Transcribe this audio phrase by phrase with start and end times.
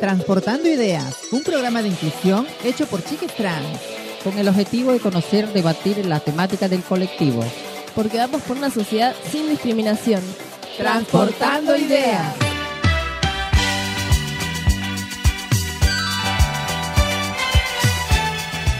[0.00, 3.78] Transportando Ideas, un programa de inclusión hecho por chiques trans,
[4.24, 7.44] con el objetivo de conocer, debatir la temática del colectivo.
[7.94, 10.22] Porque vamos por una sociedad sin discriminación.
[10.78, 12.34] Transportando Ideas.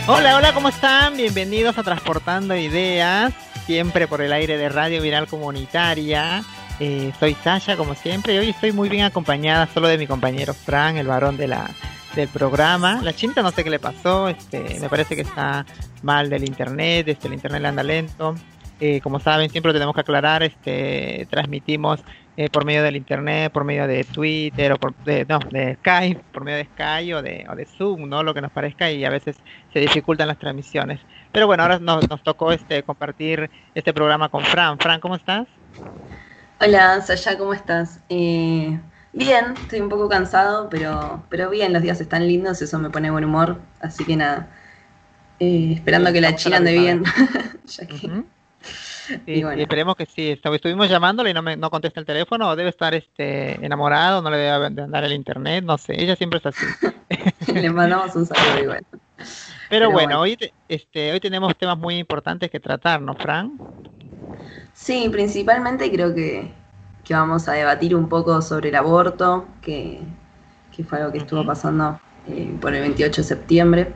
[0.07, 1.19] Hola, hola, ¿cómo están?
[1.19, 3.35] Bienvenidos a Transportando Ideas,
[3.67, 6.43] siempre por el aire de Radio Viral Comunitaria.
[6.83, 10.55] Eh, soy Sasha, como siempre, y hoy estoy muy bien acompañada solo de mi compañero
[10.55, 11.69] Fran, el varón de la,
[12.15, 13.03] del programa.
[13.03, 15.67] La chinta no sé qué le pasó, este, me parece que está
[16.03, 18.35] mal del internet, este, el internet le anda lento.
[18.81, 22.01] Eh, como saben, siempre lo tenemos que aclarar, este, transmitimos
[22.39, 26.23] eh, por medio del internet, por medio de Twitter o por de, no, de Skype,
[26.33, 28.23] por medio de Skype o de, o de Zoom, ¿no?
[28.23, 29.37] Lo que nos parezca y a veces
[29.71, 30.99] se dificultan las transmisiones.
[31.31, 34.79] Pero bueno, ahora nos, nos tocó este compartir este programa con Fran.
[34.79, 35.47] Fran, ¿cómo estás?
[36.61, 38.01] Hola, Sasha, ¿cómo estás?
[38.09, 38.79] Eh,
[39.13, 43.11] bien, estoy un poco cansado, pero, pero bien, los días están lindos, eso me pone
[43.11, 44.51] buen humor, así que nada,
[45.41, 47.05] eh, esperando que la China ande bien.
[47.67, 48.31] ya que, Ujú.
[49.27, 50.33] Sí, sí, esperemos que sí.
[50.33, 54.23] Estu- Estuvimos llamándole y no, me, no contesta el teléfono, o debe estar este enamorado,
[54.23, 56.77] no le debe de andar el internet, no sé, ella siempre es así.
[57.55, 58.87] le mandamos un saludo igual.
[59.69, 60.21] Pero, Pero bueno, bueno.
[60.21, 63.61] hoy te- este hoy tenemos temas muy importantes que tratar, ¿no, Fran?
[64.83, 66.53] Sí, principalmente creo que,
[67.05, 70.01] que vamos a debatir un poco sobre el aborto, que,
[70.71, 73.95] que fue algo que estuvo pasando eh, por el 28 de septiembre.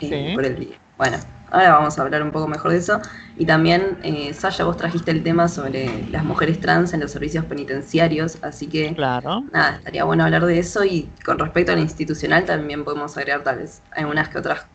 [0.00, 0.34] eh, Sí.
[0.34, 0.76] por el.
[0.98, 1.16] Bueno,
[1.50, 3.00] ahora vamos a hablar un poco mejor de eso.
[3.36, 7.44] Y también, eh, Sasha, vos trajiste el tema sobre las mujeres trans en los servicios
[7.46, 9.44] penitenciarios, así que Claro.
[9.52, 13.58] nada, estaría bueno hablar de eso y con respecto al institucional también podemos agregar tal
[13.58, 14.66] vez algunas que otras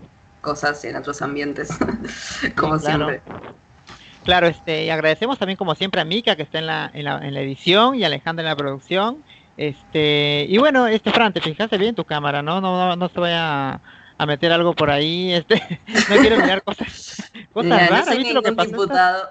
[0.42, 1.70] cosas en otros ambientes,
[2.58, 3.06] como Sí, claro.
[3.06, 3.22] siempre.
[4.26, 7.20] Claro, este, y agradecemos también como siempre a Mika que está en la, en la,
[7.20, 9.24] en la edición y a Alejandra en la producción.
[9.56, 12.60] Este, y bueno, este Fran, te fijaste bien tu cámara, ¿no?
[12.60, 13.82] No, no, no se vaya a,
[14.18, 15.62] a meter algo por ahí, este,
[16.10, 18.84] no quiero mirar cosas, cosas raras, ¿viste lo que pasó?
[18.84, 19.30] esta-.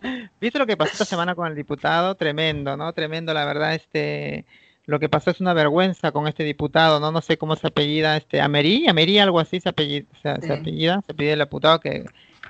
[0.40, 2.14] ¿Viste lo que pasó esta semana con el diputado?
[2.16, 2.92] Tremendo, ¿no?
[2.92, 4.44] Tremendo, la verdad, este,
[4.84, 7.10] lo que pasó es una vergüenza con este diputado, ¿no?
[7.10, 11.12] No sé cómo se apellida, este, Amerí, Amerí, algo así se apellida, se, apellida, se
[11.12, 12.04] apellida el diputado que,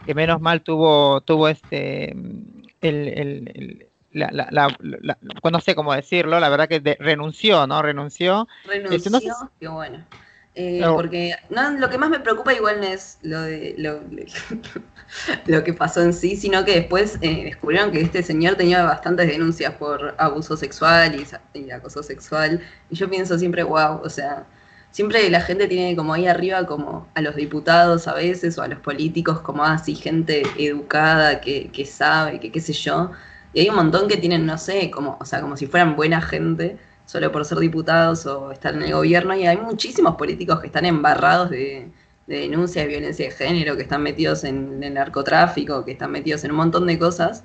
[0.04, 4.48] que menos mal tuvo, tuvo este, el, el, el- la, la,
[4.80, 5.18] la-
[5.52, 7.82] no sé cómo decirlo, la verdad que de- renunció, ¿no?
[7.82, 8.48] Renunció.
[8.64, 9.30] Renunció, Este, no sé
[9.60, 10.04] qué bueno.
[10.58, 14.00] Eh, porque no, lo que más me preocupa igual no es lo de lo,
[15.46, 19.28] lo que pasó en sí, sino que después eh, descubrieron que este señor tenía bastantes
[19.28, 21.16] denuncias por abuso sexual
[21.54, 22.60] y acoso sexual.
[22.90, 24.46] Y yo pienso siempre, wow, o sea,
[24.96, 28.68] siempre la gente tiene como ahí arriba como a los diputados a veces o a
[28.68, 33.10] los políticos como así gente educada que, que sabe, que qué sé yo.
[33.52, 36.22] Y hay un montón que tienen, no sé, como, o sea, como si fueran buena
[36.22, 40.68] gente solo por ser diputados o estar en el gobierno, y hay muchísimos políticos que
[40.68, 41.90] están embarrados de,
[42.26, 46.42] de denuncia de violencia de género, que están metidos en el narcotráfico, que están metidos
[46.44, 47.44] en un montón de cosas.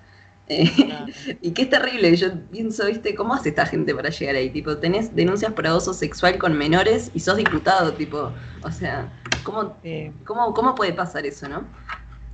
[1.41, 3.15] Y que es terrible, yo pienso, ¿viste?
[3.15, 4.49] ¿Cómo hace esta gente para llegar ahí?
[4.51, 9.11] Tipo, tenés denuncias por abuso sexual con menores y sos diputado, tipo, o sea,
[9.43, 9.81] ¿cómo,
[10.25, 11.67] cómo, cómo puede pasar eso, no?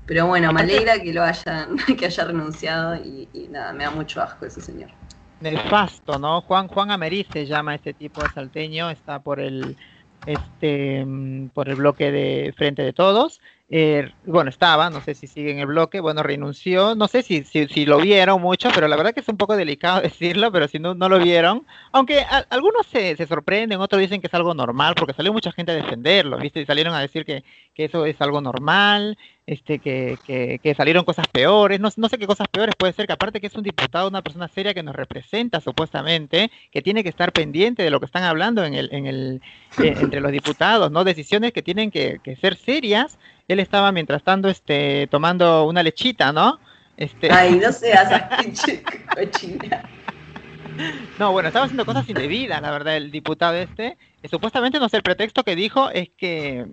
[0.06, 3.92] Pero bueno, me alegra que lo hayan, que haya renunciado y, y nada, me da
[3.92, 4.92] mucho asco ese señor.
[5.40, 6.42] nefasto, ¿no?
[6.42, 9.78] Juan Juan Amerí se llama este tipo de salteño, está por el
[10.26, 13.40] este mm, por el bloque de Frente de Todos.
[13.70, 17.44] Eh, bueno, estaba, no sé si sigue en el bloque, bueno, renunció, no sé si,
[17.44, 20.70] si, si lo vieron mucho, pero la verdad que es un poco delicado decirlo, pero
[20.70, 24.34] si no, no lo vieron, aunque a- algunos se, se sorprenden, otros dicen que es
[24.34, 26.62] algo normal, porque salió mucha gente a defenderlo, ¿viste?
[26.62, 31.28] Y salieron a decir que, que eso es algo normal, este, que, que, salieron cosas
[31.28, 34.08] peores, no, no sé qué cosas peores puede ser, que aparte que es un diputado,
[34.08, 38.06] una persona seria que nos representa supuestamente, que tiene que estar pendiente de lo que
[38.06, 39.42] están hablando en el, en el,
[39.78, 41.04] eh, entre los diputados, ¿no?
[41.04, 43.18] Decisiones que tienen que, que ser serias.
[43.48, 46.60] Él estaba mientras tanto este, tomando una lechita, ¿no?
[46.98, 48.82] Este, Ay, no seas así,
[49.16, 49.82] cochina.
[51.18, 53.98] No, bueno, estaba haciendo cosas indebidas, la verdad, el diputado este.
[54.22, 56.68] Eh, supuestamente, no sé, el pretexto que dijo es que,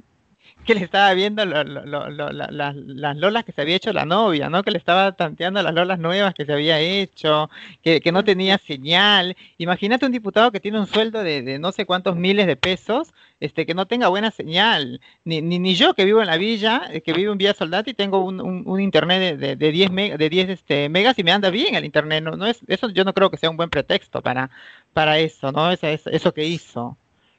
[0.67, 3.77] que le estaba viendo lo- lo- lo- lo- la- las- las lolas que se había
[3.77, 4.63] hecho la novia, ¿no?
[4.63, 7.49] Que le estaba tanteando las lolas nuevas que se había hecho,
[7.83, 9.37] que, que no tenía señal.
[9.57, 13.15] Imagínate un diputado que tiene un sueldo de, de no sé cuántos miles de pesos,
[13.45, 15.01] este, que no tenga buena señal.
[15.25, 17.95] Ni, ni, ni yo que vivo en la villa, eh, que vivo en Villa Soldati,
[17.95, 21.33] tengo un, un, internet de, de, de 10, meg- de 10 este, megas y me
[21.33, 22.23] anda bien el internet.
[22.25, 24.51] No, no es, eso yo no creo que sea un buen pretexto para,
[24.93, 25.71] para eso, ¿no?
[25.73, 26.97] Eso, eso, eso que hizo.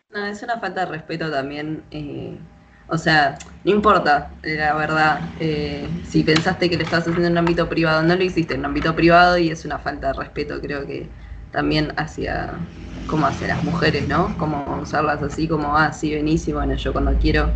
[0.10, 1.88] No, es una falta de respeto también.
[1.92, 2.38] eh,
[2.88, 5.34] o sea, no importa, la verdad.
[5.40, 8.62] eh, si pensaste que lo estabas haciendo en un ámbito privado, no lo hiciste en
[8.62, 11.12] un ámbito privado y es una falta de respeto, creo que
[11.56, 12.54] también hacia,
[13.08, 14.38] cómo hacer las mujeres, ¿no?
[14.38, 17.50] Cómo usarlas así como, ah, sí, venís y bueno, yo cuando quiero,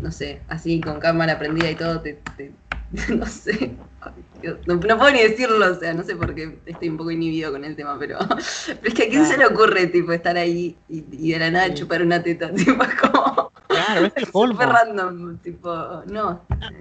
[0.00, 2.52] no sé, así con cámara prendida y todo, te, te
[3.08, 3.72] no sé,
[4.66, 7.64] no, puedo ni decirlo, o sea, no sé por qué estoy un poco inhibido con
[7.64, 11.04] el tema, pero, pero es que a quién se le ocurre, tipo, estar ahí y,
[11.10, 13.21] y de la nada chupar una teta, tipo, como...
[13.92, 14.54] Claro, es el polvo.
[14.54, 16.40] Súper random, tipo, no.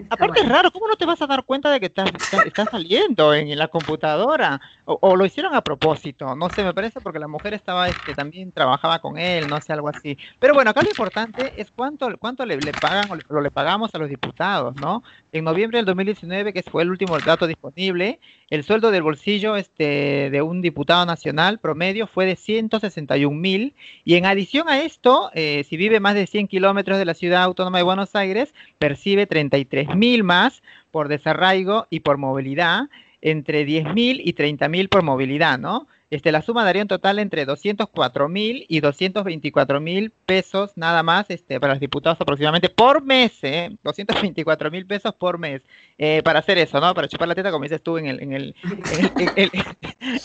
[0.09, 2.11] Aparte es raro, ¿cómo no te vas a dar cuenta de que estás,
[2.45, 4.59] estás saliendo en, la computadora?
[4.85, 8.51] O, lo hicieron a propósito, no sé, me parece porque la mujer estaba, este, también
[8.51, 10.17] trabajaba con él, no sé, algo así.
[10.39, 13.97] Pero bueno, acá lo importante es cuánto, cuánto le, pagan o le, le pagamos a
[13.97, 15.03] los diputados, ¿no?
[15.31, 18.19] En noviembre del 2019, que fue el último dato disponible,
[18.51, 24.15] el sueldo del bolsillo este, de un diputado nacional promedio fue de 161 mil y
[24.15, 27.79] en adición a esto, eh, si vive más de 100 kilómetros de la ciudad autónoma
[27.79, 30.61] de Buenos Aires, percibe 33 mil más
[30.91, 32.83] por desarraigo y por movilidad,
[33.21, 35.87] entre 10 mil y 30 mil por movilidad, ¿no?
[36.11, 41.29] Este, la suma daría un total entre 204 mil y 224 mil pesos nada más
[41.29, 43.69] este, para los diputados aproximadamente por mes, ¿eh?
[43.81, 45.61] 224 mil pesos por mes
[45.97, 46.93] eh, para hacer eso, ¿no?
[46.93, 48.55] Para chupar la teta, como dices tú, en, el, en, el,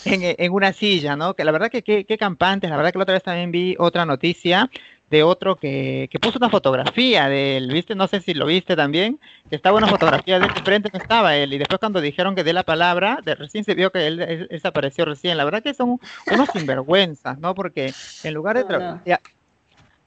[0.05, 1.35] en, una silla, ¿no?
[1.35, 4.05] Que la verdad que qué campantes, la verdad que la otra vez también vi otra
[4.05, 4.69] noticia
[5.09, 7.95] de otro que, que, puso una fotografía de él, ¿viste?
[7.95, 9.19] No sé si lo viste también,
[9.49, 12.53] que estaba una fotografía de frente no estaba él, y después cuando dijeron que dé
[12.53, 15.37] la palabra, de, recién se vio que él, desapareció recién.
[15.37, 15.99] La verdad que son
[16.31, 17.55] unos sinvergüenzas, ¿no?
[17.55, 17.93] Porque
[18.23, 18.65] en lugar de...
[18.65, 19.21] trabajar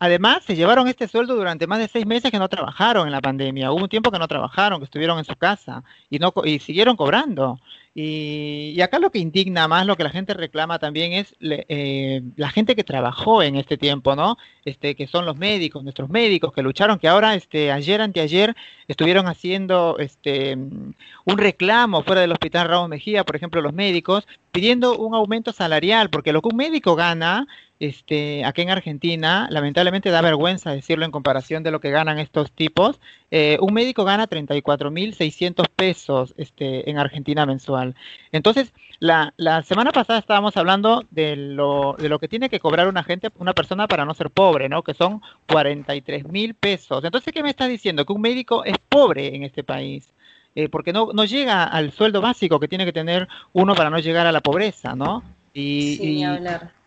[0.02, 3.20] Además, se llevaron este sueldo durante más de seis meses que no trabajaron en la
[3.20, 3.70] pandemia.
[3.70, 6.96] Hubo un tiempo que no trabajaron, que estuvieron en su casa y, no, y siguieron
[6.96, 7.60] cobrando.
[7.94, 12.48] Y, acá lo que indigna más, lo que la gente reclama también es eh, la
[12.48, 14.38] gente que trabajó en este tiempo, ¿no?
[14.64, 18.56] Este, que son los médicos, nuestros médicos que lucharon, que ahora, este, ayer, anteayer,
[18.88, 24.96] estuvieron haciendo este, un reclamo fuera del hospital Ramos Mejía, por ejemplo, los médicos, pidiendo
[24.96, 27.46] un aumento salarial, porque lo que un médico gana
[27.80, 32.52] este, aquí en Argentina, lamentablemente da vergüenza decirlo en comparación de lo que ganan estos
[32.52, 33.00] tipos.
[33.30, 37.96] Eh, un médico gana 34.600 pesos este, en Argentina mensual.
[38.32, 42.86] Entonces, la, la, semana pasada estábamos hablando de lo, de lo que tiene que cobrar
[42.86, 44.82] una gente, una persona para no ser pobre, ¿no?
[44.82, 47.02] Que son 43.000 pesos.
[47.02, 48.04] Entonces, ¿qué me estás diciendo?
[48.04, 50.12] Que un médico es pobre en este país.
[50.54, 54.00] Eh, porque no, no llega al sueldo básico que tiene que tener uno para no
[54.00, 55.22] llegar a la pobreza, ¿no?
[55.54, 56.79] Y, sí, hablar.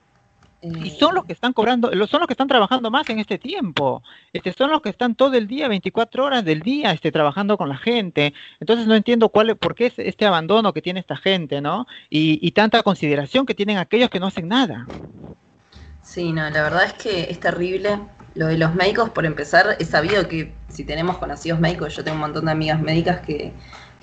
[0.63, 4.01] Y son los que están cobrando, son los que están trabajando más en este tiempo.
[4.31, 7.67] Este, son los que están todo el día, 24 horas del día, este, trabajando con
[7.67, 8.33] la gente.
[8.61, 11.85] Entonces no entiendo cuál, por qué es este abandono que tiene esta gente, ¿no?
[12.09, 14.87] Y, y tanta consideración que tienen aquellos que no hacen nada.
[16.01, 17.99] Sí, no, la verdad es que es terrible.
[18.35, 22.15] Lo de los médicos, por empezar, he sabido que si tenemos conocidos médicos, yo tengo
[22.15, 23.53] un montón de amigas médicas que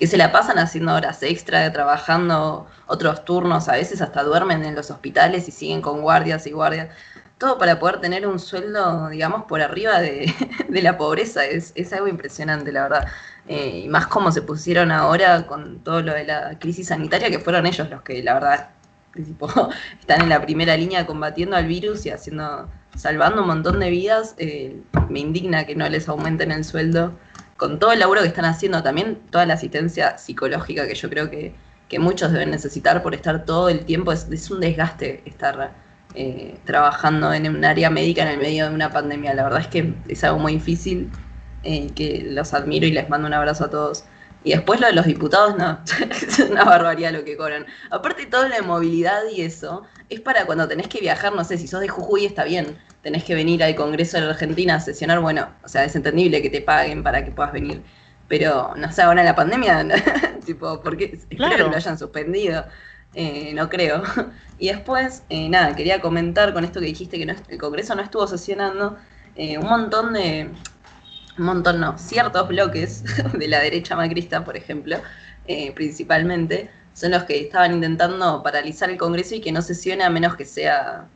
[0.01, 4.73] que se la pasan haciendo horas extra, trabajando otros turnos, a veces hasta duermen en
[4.73, 6.89] los hospitales y siguen con guardias y guardias.
[7.37, 10.33] Todo para poder tener un sueldo, digamos, por arriba de,
[10.81, 11.45] la pobreza.
[11.45, 13.07] Es, algo impresionante, la verdad.
[13.47, 17.37] Eh, y más como se pusieron ahora con todo lo de la crisis sanitaria, que
[17.37, 18.69] fueron ellos los que, la verdad,
[19.99, 24.35] están en la primera línea combatiendo al virus y haciendo, salvando un montón de vidas.
[24.37, 27.13] Eh, me indigna que no les aumenten el sueldo
[27.61, 31.29] con todo el laburo que están haciendo, también toda la asistencia psicológica que yo creo
[31.29, 31.53] que,
[31.99, 35.73] muchos deben necesitar por estar todo el tiempo, es, un desgaste estar
[36.15, 39.35] eh, trabajando en un área médica en el medio de una pandemia.
[39.35, 41.11] La verdad es que es algo muy difícil,
[41.63, 44.05] eh, que los admiro y les mando un abrazo a todos.
[44.43, 45.79] Y después lo de los diputados, no,
[46.11, 47.65] es una barbaridad lo que cobran.
[47.91, 51.67] Aparte todo la movilidad y eso, es para cuando tenés que viajar, no sé, si
[51.67, 55.19] sos de Jujuy está bien, tenés que venir al Congreso de la Argentina a sesionar,
[55.19, 57.81] bueno, o sea, es entendible que te paguen para que puedas venir.
[58.27, 59.85] Pero, no sé, ahora en la pandemia,
[60.45, 62.65] tipo, porque espero que lo hayan suspendido.
[63.13, 64.03] Eh, no creo.
[64.57, 68.27] Y después, eh, nada, quería comentar con esto que dijiste que el Congreso no estuvo
[68.27, 68.95] sesionando,
[69.35, 70.51] eh, un montón de,
[71.37, 74.97] un montón no, ciertos bloques de la derecha macrista, por ejemplo,
[75.75, 80.35] principalmente, son los que estaban intentando paralizar el Congreso y que no sesione a menos
[80.35, 81.07] que sea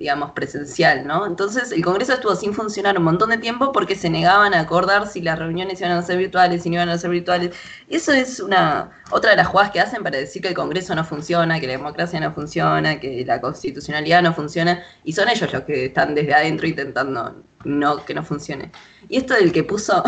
[0.00, 1.26] digamos, presencial, ¿no?
[1.26, 5.06] Entonces el Congreso estuvo sin funcionar un montón de tiempo porque se negaban a acordar
[5.06, 7.54] si las reuniones iban a ser virtuales, si no iban a ser virtuales.
[7.90, 11.04] Eso es una otra de las jugadas que hacen para decir que el Congreso no
[11.04, 15.64] funciona, que la democracia no funciona, que la constitucionalidad no funciona, y son ellos los
[15.64, 18.70] que están desde adentro intentando no que no funcione.
[19.08, 20.02] Y esto del que puso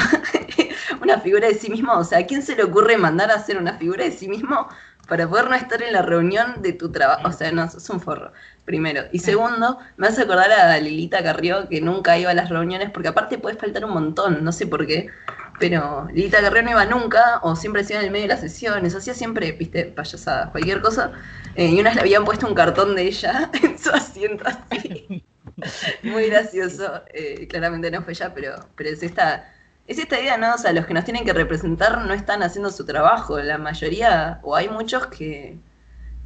[1.02, 3.58] una figura de sí mismo, o sea, ¿a quién se le ocurre mandar a hacer
[3.58, 4.68] una figura de sí mismo
[5.08, 7.28] para poder no estar en la reunión de tu trabajo?
[7.28, 8.32] O sea, no, es un forro
[8.64, 9.02] primero.
[9.12, 13.08] Y segundo, me hace acordar a Lilita Carrió que nunca iba a las reuniones, porque
[13.08, 15.08] aparte puedes faltar un montón, no sé por qué.
[15.58, 18.40] pero Lilita Guerrero no iba nunca, o siempre se iba en el medio de las
[18.40, 21.12] sesiones, hacía siempre, viste, payasadas, cualquier cosa.
[21.54, 25.24] Eh, y una vez le habían puesto un cartón de ella en su asiento así.
[26.02, 27.02] Muy gracioso.
[27.12, 29.48] Eh, claramente no fue ella, pero, pero es esta.
[29.88, 30.54] Es esta idea, ¿no?
[30.54, 33.38] O sea, los que nos tienen que representar no están haciendo su trabajo.
[33.40, 35.58] La mayoría, o hay muchos que,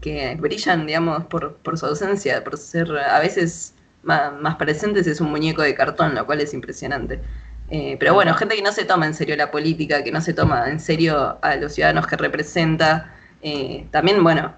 [0.00, 5.20] que brillan, digamos, por, por su ausencia, por ser a veces más, más presentes, es
[5.20, 7.20] un muñeco de cartón, lo cual es impresionante.
[7.68, 10.32] Eh, pero bueno, gente que no se toma en serio la política, que no se
[10.34, 13.12] toma en serio a los ciudadanos que representa.
[13.42, 14.54] Eh, también, bueno,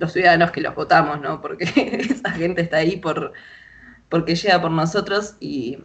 [0.00, 1.40] los ciudadanos que los votamos, ¿no?
[1.40, 1.64] Porque
[2.10, 3.32] esa gente está ahí por
[4.14, 5.76] porque llega por nosotros y,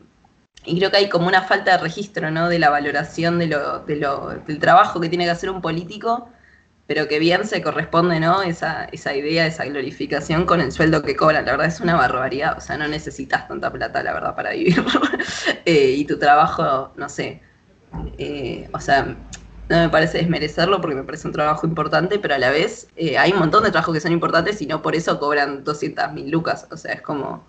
[0.63, 2.48] creo que hay como una falta de registro, ¿no?
[2.48, 6.29] De la valoración de lo, de lo, del trabajo que tiene que hacer un político,
[6.86, 8.43] pero que bien se corresponde, ¿no?
[8.43, 11.43] Esa, esa idea, esa glorificación con el sueldo que cobran.
[11.43, 14.75] La verdad es una barbaridad, o sea, no necesitas tanta plata, la verdad, para vivir.
[15.65, 17.41] Eh, y tu trabajo, no sé,
[18.19, 19.15] eh, o sea,
[19.69, 23.17] no me parece desmerecerlo porque me parece un trabajo importante, pero a la vez eh,
[23.17, 26.29] hay un montón de trabajos que son importantes y no por eso cobran 200 mil
[26.29, 26.67] lucas.
[26.71, 27.43] O sea, es como,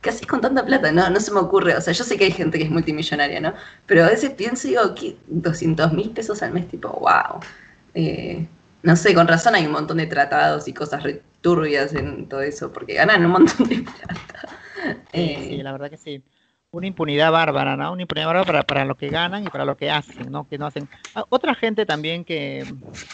[0.00, 0.92] ¿qué haces con tanta plata?
[0.92, 1.76] No, no se me ocurre.
[1.76, 3.54] O sea, yo sé que hay gente que es multimillonaria, ¿no?
[3.86, 5.16] Pero a veces pienso y digo, ¿qué?
[5.28, 7.40] 200 mil pesos al mes, tipo, wow
[8.82, 12.72] no sé, con razón hay un montón de tratados y cosas returbias en todo eso,
[12.72, 14.48] porque ganan un montón de plata.
[15.12, 16.22] Sí, sí, eh, la verdad que sí.
[16.72, 17.92] Una impunidad bárbara, ¿no?
[17.92, 20.48] Una impunidad bárbara para, para lo que ganan y para lo que hacen, ¿no?
[20.48, 20.88] Que no hacen.
[21.14, 22.64] Ah, otra gente también que,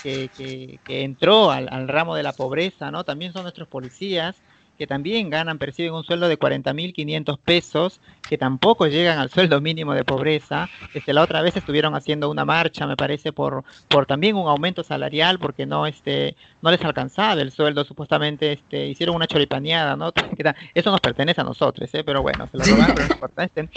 [0.03, 3.05] que, que, que entró al, al, ramo de la pobreza, ¿no?
[3.05, 4.37] También son nuestros policías,
[4.77, 9.95] que también ganan, perciben un sueldo de 40.500 pesos, que tampoco llegan al sueldo mínimo
[9.95, 10.69] de pobreza.
[10.95, 14.83] Este, la otra vez estuvieron haciendo una marcha, me parece, por, por también un aumento
[14.83, 20.13] salarial, porque no, este, no les alcanzaba el sueldo, supuestamente este, hicieron una choripaneada, ¿no?
[20.75, 22.05] Eso nos pertenece a nosotros, ¿eh?
[22.05, 23.45] pero bueno, se lo robaron, pero no importa.
[23.45, 23.69] Este,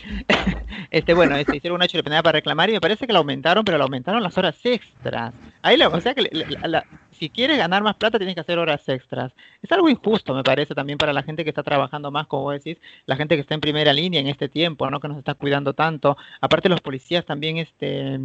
[0.92, 3.78] este, bueno, este, hicieron una choripaneada para reclamar y me parece que la aumentaron, pero
[3.78, 5.34] la aumentaron las horas extras.
[5.62, 6.30] Ahí, la, o sea que
[6.64, 9.34] la, si quieres ganar más plata tienes que hacer horas extras.
[9.62, 12.78] Es algo injusto, me parece, también para la gente que está trabajando más, como decís,
[13.06, 15.00] la gente que está en primera línea en este tiempo, ¿no?
[15.00, 16.18] Que nos está cuidando tanto.
[16.40, 18.20] Aparte los policías también, este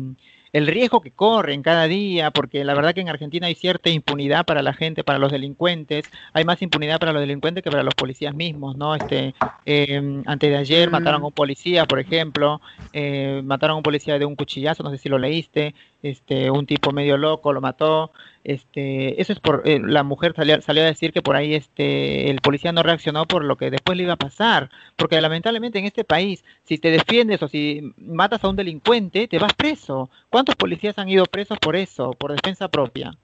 [0.55, 4.47] el riesgo que corren cada día, porque la verdad que en Argentina hay cierta impunidad
[4.47, 7.97] para la gente, para los delincuentes, hay más impunidad para los delincuentes que para los
[7.97, 8.95] policías mismos, ¿no?
[8.95, 9.35] Este,
[9.67, 12.61] eh, antes de ayer mataron a un policía, por ejemplo,
[12.93, 16.67] eh, mataron a un policía de un cuchillazo, no sé si lo leíste, este, un
[16.67, 18.13] tipo medio loco lo mató,
[18.45, 22.31] este, eso es por, eh, la mujer salió, salió, a decir que por ahí este,
[22.31, 25.87] el policía no reaccionó por lo que después le iba a pasar, porque lamentablemente en
[25.87, 30.11] este país, si te defiendes o si matas a un delincuente, te vas preso.
[30.29, 33.17] ¿Cuántos policías han ido presos por eso, por defensa propia?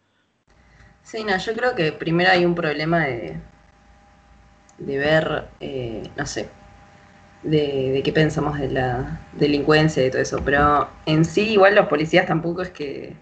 [1.02, 3.37] Sí, no, yo creo que primero hay un problema de,
[4.78, 6.49] de ver, eh, no sé,
[7.42, 11.87] de, de, qué pensamos de la delincuencia y todo eso, pero en sí igual los
[11.87, 13.16] policías tampoco es que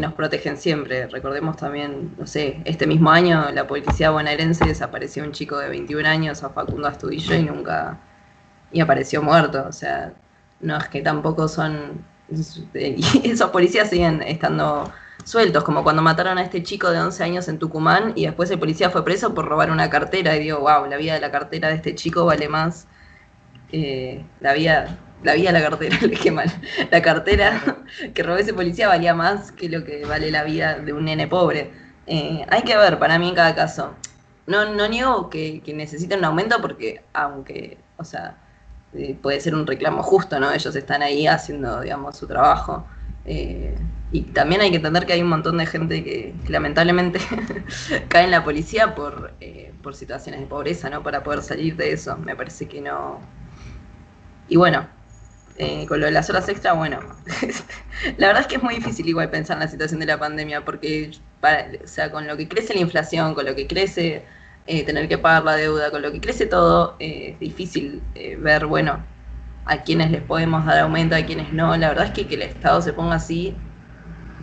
[0.00, 1.06] nos protegen siempre.
[1.06, 6.08] Recordemos también, no sé, este mismo año la policía bonaerense desapareció un chico de 21
[6.08, 7.98] años a Facundo Astudillo y nunca,
[8.72, 9.64] y apareció muerto.
[9.68, 10.12] O sea,
[10.60, 12.04] no es que tampoco son,
[12.74, 14.92] esos policías siguen estando
[15.24, 18.58] sueltos, como cuando mataron a este chico de 11 años en Tucumán y después el
[18.58, 21.68] policía fue preso por robar una cartera y digo, wow, la vida de la cartera
[21.68, 22.86] de este chico vale más
[23.74, 26.52] que la vida la vida la cartera, le mal.
[26.90, 27.60] La cartera
[28.14, 31.26] que robó ese policía valía más que lo que vale la vida de un nene
[31.26, 31.72] pobre.
[32.06, 33.94] Eh, hay que ver, para mí en cada caso.
[34.46, 38.36] No, no niego que, que necesiten un aumento porque, aunque, o sea,
[38.92, 40.52] eh, puede ser un reclamo justo, ¿no?
[40.52, 42.86] Ellos están ahí haciendo, digamos, su trabajo.
[43.24, 43.74] Eh,
[44.12, 47.18] y también hay que entender que hay un montón de gente que, que lamentablemente
[48.08, 51.02] cae en la policía por, eh, por situaciones de pobreza, ¿no?
[51.02, 52.16] Para poder salir de eso.
[52.18, 53.18] Me parece que no.
[54.48, 54.86] Y bueno,
[55.56, 57.00] eh, con lo de las horas extra, bueno,
[58.18, 60.64] la verdad es que es muy difícil igual pensar en la situación de la pandemia,
[60.64, 61.10] porque,
[61.42, 64.24] o sea, con lo que crece la inflación, con lo que crece
[64.66, 68.36] eh, tener que pagar la deuda, con lo que crece todo, eh, es difícil eh,
[68.36, 69.04] ver, bueno,
[69.66, 71.76] a quienes les podemos dar aumento, a quienes no.
[71.76, 73.56] La verdad es que que el Estado se ponga así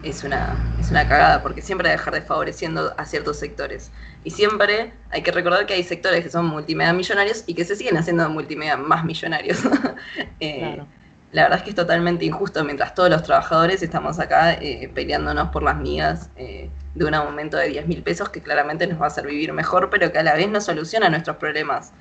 [0.04, 3.92] es una, es una cagada, porque siempre va a dejar desfavoreciendo a ciertos sectores.
[4.24, 7.76] Y siempre hay que recordar que hay sectores que son multimedia millonarios y que se
[7.76, 9.60] siguen haciendo multimedia más millonarios.
[10.40, 10.88] eh, claro
[11.32, 15.50] la verdad es que es totalmente injusto mientras todos los trabajadores estamos acá eh, peleándonos
[15.50, 19.06] por las migas eh, de un aumento de 10 mil pesos que claramente nos va
[19.06, 21.94] a hacer vivir mejor, pero que a la vez no soluciona nuestros problemas.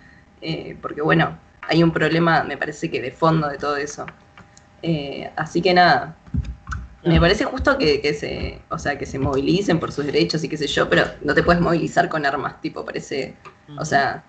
[0.83, 1.39] Porque bueno,
[1.69, 4.05] hay un problema, me parece que de fondo de todo eso.
[5.37, 6.17] Así que nada,
[7.03, 10.49] me parece justo que, que, se, o sea, que se movilicen por sus derechos y
[10.49, 13.37] qué sé yo, pero no te puedes movilizar con armas, tipo, parece,
[13.79, 14.25] o sea,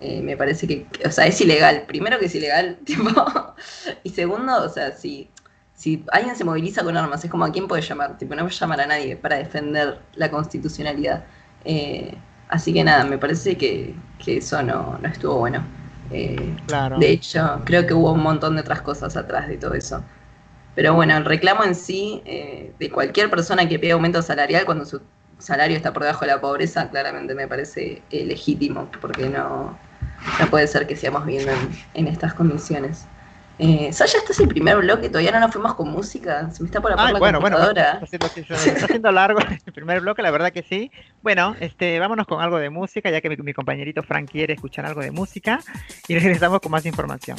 [0.00, 1.84] eh, me parece que, o sea, es ilegal.
[1.86, 3.10] Primero que es ilegal, tipo,
[4.02, 5.28] y segundo, o sea, si,
[5.74, 8.54] si alguien se moviliza con armas, es como a quién puede llamar, tipo, no puede
[8.54, 11.24] llamar a nadie para defender la constitucionalidad.
[11.64, 12.16] Eh,
[12.48, 13.94] así que nada, me parece que,
[14.26, 15.64] eso no, estuvo bueno.
[16.10, 16.98] Eh, claro.
[16.98, 20.02] De hecho, creo que hubo un montón de otras cosas atrás de todo eso.
[20.74, 24.84] Pero bueno, el reclamo en sí eh, de cualquier persona que pide aumento salarial cuando
[24.84, 25.00] su
[25.38, 29.76] salario está por debajo de la pobreza, claramente me parece legítimo, porque no,
[30.40, 31.52] no puede ser que sigamos viviendo
[31.94, 33.06] en estas condiciones.
[33.58, 36.50] Eh, Sasha, este es el primer bloque, todavía no nos fuimos con música.
[36.50, 38.00] Se me está por apagar la bueno, computadora.
[38.00, 40.90] Bueno, está haciendo, está haciendo largo el primer bloque, la verdad que sí.
[41.22, 44.86] Bueno, este, vámonos con algo de música, ya que mi, mi compañerito Frank quiere escuchar
[44.86, 45.60] algo de música.
[46.08, 47.36] Y regresamos con más información.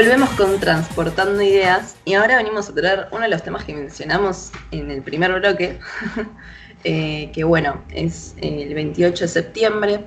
[0.00, 4.50] Volvemos con Transportando Ideas y ahora venimos a traer uno de los temas que mencionamos
[4.70, 5.78] en el primer bloque,
[6.84, 10.00] eh, que bueno, es el 28 de septiembre,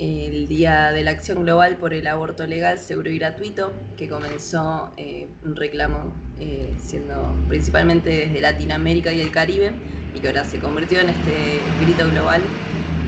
[0.00, 4.92] el Día de la Acción Global por el Aborto Legal, Seguro y Gratuito, que comenzó
[4.96, 9.72] eh, un reclamo eh, siendo principalmente desde Latinoamérica y el Caribe
[10.16, 12.42] y que ahora se convirtió en este grito global.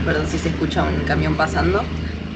[0.04, 1.82] Perdón si se escucha un camión pasando.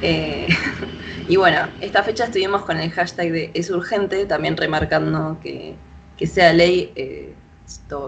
[1.29, 5.77] Y bueno, esta fecha estuvimos con el hashtag de es urgente, también remarcando que,
[6.27, 7.35] sea ley, eh,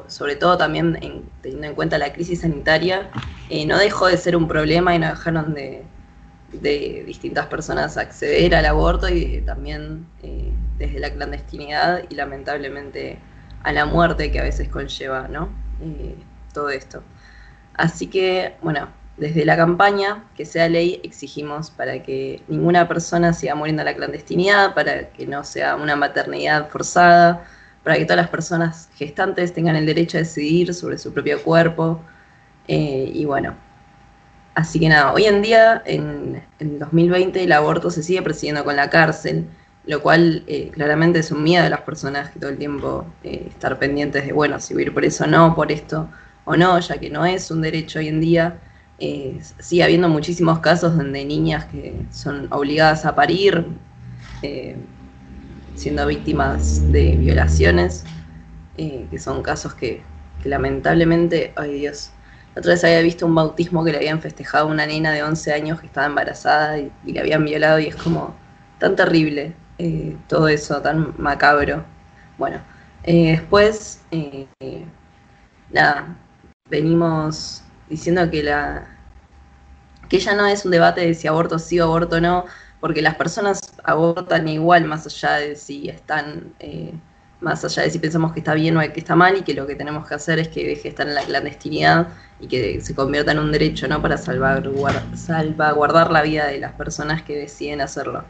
[0.06, 3.10] sobre todo también teniendo en cuenta la crisis sanitaria,
[3.50, 5.84] eh, no dejó de ser un problema y no dejaron de,
[7.06, 13.18] distintas personas acceder al aborto y también eh, desde la clandestinidad y lamentablemente
[13.62, 15.50] a la muerte que a veces conlleva, ¿no?
[16.54, 17.02] todo esto.
[17.74, 18.88] Así que, bueno,
[19.20, 23.94] desde la campaña, que sea ley, exigimos para que ninguna persona siga muriendo en la
[23.94, 27.44] clandestinidad, para que no sea una maternidad forzada,
[27.84, 32.00] para que todas las personas gestantes tengan el derecho a decidir sobre su propio cuerpo.
[32.66, 33.54] Eh, y bueno,
[34.54, 38.88] así que nada, hoy en día, en, 2020, el aborto se sigue persiguiendo con la
[38.88, 39.44] cárcel,
[39.84, 43.48] lo cual eh, claramente es un miedo de las personas que todo el tiempo eh,
[43.50, 46.08] estar pendientes de, bueno, si voy por eso o no, por esto
[46.46, 48.58] o no, ya que no es un derecho hoy en día
[49.02, 53.66] eh, sigue habiendo muchísimos casos donde niñas que son obligadas a parir,
[54.42, 54.76] eh,
[55.74, 58.04] siendo víctimas de violaciones,
[58.76, 60.02] eh, que son casos que,
[60.44, 62.10] lamentablemente, ay Dios,
[62.54, 65.22] la otra vez había visto un bautismo que le habían festejado a una nena de
[65.22, 68.34] 11 años que estaba embarazada y, le habían violado y es como
[68.78, 69.54] tan terrible
[70.28, 71.84] todo eso, tan macabro.
[72.36, 72.60] Bueno,
[73.06, 74.02] después,
[75.72, 76.16] nada,
[76.68, 78.88] venimos diciendo que la
[80.10, 82.44] que ya no es un debate de si aborto sí o aborto no,
[82.80, 86.92] porque las personas abortan igual más allá de si están, eh,
[87.40, 89.68] más allá de si pensamos que está bien o que está mal, y que lo
[89.68, 92.08] que tenemos que hacer es que deje de estar en la clandestinidad
[92.40, 94.02] y que se convierta en un derecho, ¿no?
[94.02, 98.24] Para salvaguardar, salvaguardar la vida de las personas que deciden hacerlo.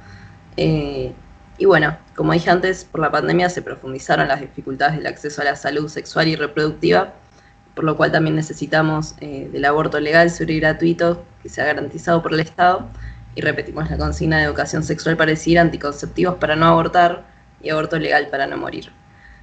[0.58, 1.14] Eh,
[1.56, 5.44] y bueno, como dije antes, por la pandemia se profundizaron las dificultades del acceso a
[5.44, 7.14] la salud sexual y reproductiva
[7.80, 12.22] por lo cual también necesitamos eh, del aborto legal, seguro y gratuito, que sea garantizado
[12.22, 12.86] por el Estado,
[13.34, 17.24] y repetimos la consigna de educación sexual para decir anticonceptivos para no abortar
[17.62, 18.92] y aborto legal para no morir.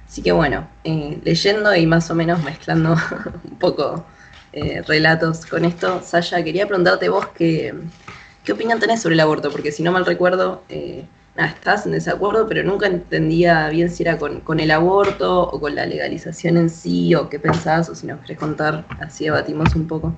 [0.06, 2.94] Así que bueno, eh, leyendo y más o menos mezclando
[3.50, 4.06] un poco
[4.52, 7.74] eh, relatos con esto, Saya, quería preguntarte vos qué,
[8.44, 10.62] qué opinión tenés sobre el aborto, porque si no mal recuerdo,
[11.46, 15.86] estás en desacuerdo, pero nunca entendía bien si era con, el aborto o con la
[15.86, 20.14] legalización en sí, o qué pensás, o si nos querés contar, así debatimos un poco.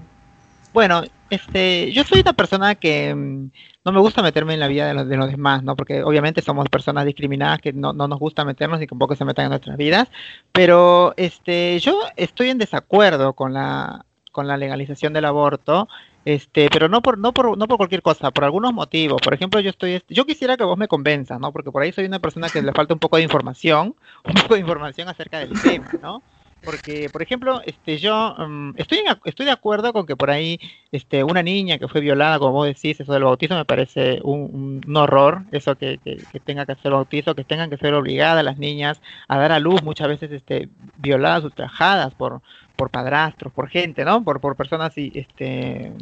[0.73, 3.51] Bueno, este, yo soy una persona que mm,
[3.85, 5.77] no me gusta meterme en la vida de los, de los demás, ¿no?
[5.77, 9.17] Porque obviamente somos personas discriminadas que no, no nos gusta meternos y que un poco
[9.17, 10.09] se metan en nuestras vidas,
[10.53, 15.89] pero este, yo estoy en desacuerdo con la, con la legalización del aborto,
[16.25, 19.21] este, pero no por, no por, no por cualquier cosa, por algunos motivos.
[19.23, 21.53] Por ejemplo, yo estoy, yo quisiera que vos me convenzas, ¿no?
[21.53, 24.55] Porque por ahí soy una persona que le falta un poco de información, un poco
[24.55, 26.23] de información acerca del tema, ¿no?
[26.63, 30.61] porque por ejemplo este yo mm, estoy estoy de acuerdo con que por ahí
[30.93, 34.81] este una niña que fue violada como vos decís eso del bautizo me parece un,
[34.95, 38.59] horror eso que, que, que, tenga que hacer bautizo que tengan que ser obligadas las
[38.59, 42.43] niñas a dar a luz muchas veces este violadas ultrajadas por
[42.81, 44.25] por padrastros, por gente, ¿no?
[44.25, 45.93] Por, por personas y este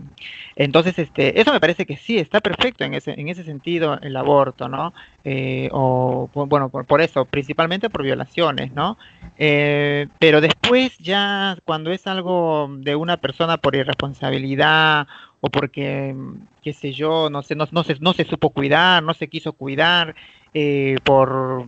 [0.54, 4.16] entonces este eso me parece que sí está perfecto en ese en ese sentido el
[4.16, 4.94] aborto, ¿no?
[5.24, 8.96] Eh, o bueno por, por, eso principalmente por violaciones, ¿no?
[9.38, 15.08] Eh, pero después ya cuando es algo de una persona por irresponsabilidad
[15.40, 16.14] o porque
[16.62, 19.52] qué sé yo no sé no, no se no se supo cuidar, no se quiso
[19.52, 20.14] cuidar
[20.54, 21.66] eh, por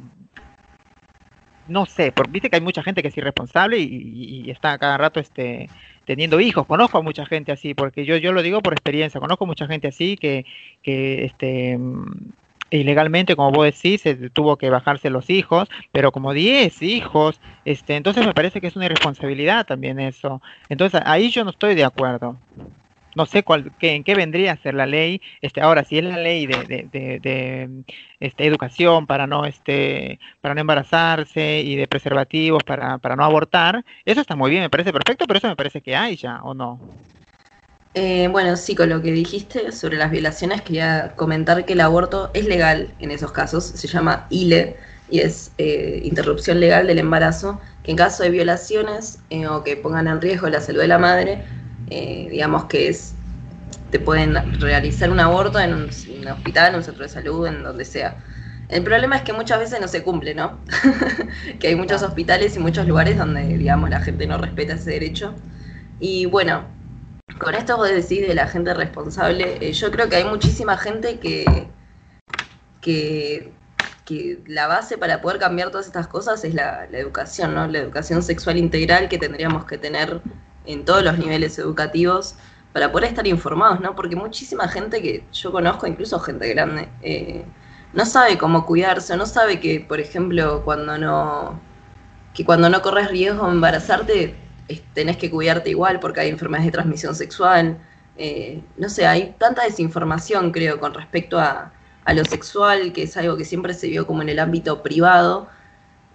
[1.70, 5.20] no sé, porque viste que hay mucha gente que es irresponsable y, está cada rato
[5.20, 5.70] este
[6.04, 6.66] teniendo hijos.
[6.66, 9.88] Conozco a mucha gente así, porque yo, yo lo digo por experiencia, conozco mucha gente
[9.88, 10.44] así que,
[10.82, 11.78] que este
[12.70, 17.96] ilegalmente, como vos decís, se tuvo que bajarse los hijos, pero como 10 hijos, este,
[17.96, 20.40] entonces me parece que es una irresponsabilidad también eso.
[20.68, 22.36] Entonces ahí yo no estoy de acuerdo
[23.14, 25.20] no sé cuál, qué, en qué vendría a ser la ley.
[25.40, 27.84] Este, ahora, si es la ley de, de,
[28.20, 33.84] este, educación para no, este, para no embarazarse y de preservativos para, para no abortar,
[34.04, 36.54] eso está muy bien, me parece perfecto, pero eso me parece que hay ya, ¿o
[36.54, 36.80] no?
[37.94, 42.30] Eh, bueno, sí, con lo que dijiste sobre las violaciones, quería comentar que el aborto
[42.34, 44.76] es legal en esos casos, se llama ILE
[45.10, 49.76] y es eh, interrupción legal del embarazo, que en caso de violaciones eh, o que
[49.76, 51.42] pongan en riesgo la salud de la madre,
[51.90, 53.14] eh, digamos que es,
[53.90, 55.88] te pueden realizar un aborto en un,
[56.28, 58.16] hospital, en un centro de salud, en donde sea.
[58.68, 60.60] El problema es que muchas veces no se cumple, ¿no?
[61.58, 65.34] que hay muchos hospitales y muchos lugares donde, digamos, la gente no respeta ese derecho.
[65.98, 66.64] Y bueno,
[67.40, 71.18] con esto vos decís de la gente responsable, eh, yo creo que hay muchísima gente
[71.18, 71.66] que,
[72.80, 73.52] que,
[74.04, 77.66] que, la base para poder cambiar todas estas cosas es la, la educación, ¿no?
[77.66, 80.20] La educación sexual integral que tendríamos que tener
[80.64, 82.36] en todos los niveles educativos
[82.72, 83.94] para poder estar informados, ¿no?
[83.96, 87.44] Porque muchísima gente que yo conozco, incluso gente grande, eh,
[87.92, 91.60] no sabe cómo cuidarse, no sabe que, por ejemplo, cuando no,
[92.34, 94.36] que cuando no corres riesgo de embarazarte,
[94.94, 97.78] tenés que cuidarte igual porque hay enfermedades de transmisión sexual.
[98.16, 101.72] Eh, no sé, hay tanta desinformación, creo, con respecto a,
[102.04, 105.48] a lo sexual, que es algo que siempre se vio como en el ámbito privado,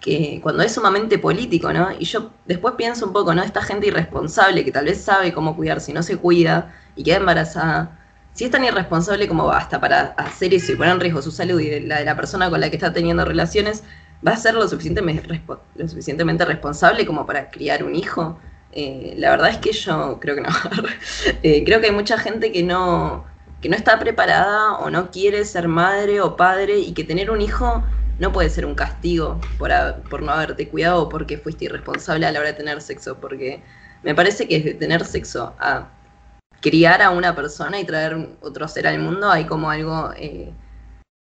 [0.00, 1.88] que cuando es sumamente político, ¿no?
[1.98, 3.42] Y yo después pienso un poco, ¿no?
[3.42, 7.16] Esta gente irresponsable que tal vez sabe cómo cuidarse y no se cuida y queda
[7.16, 7.98] embarazada,
[8.36, 11.58] si es tan irresponsable como basta para hacer eso y poner en riesgo su salud
[11.58, 13.82] y la de la persona con la que está teniendo relaciones,
[14.26, 15.40] va a ser lo suficientemente,
[15.74, 18.38] lo suficientemente responsable como para criar un hijo.
[18.72, 20.50] Eh, la verdad es que yo creo que no.
[21.42, 23.24] Eh, creo que hay mucha gente que no,
[23.62, 27.40] que no está preparada o no quiere ser madre o padre y que tener un
[27.40, 27.82] hijo
[28.18, 29.70] no puede ser un castigo por,
[30.08, 33.62] por no haberte cuidado o porque fuiste irresponsable a la hora de tener sexo, porque
[34.02, 35.88] me parece que de tener sexo a
[36.60, 40.52] criar a una persona y traer otro ser al mundo hay como algo eh,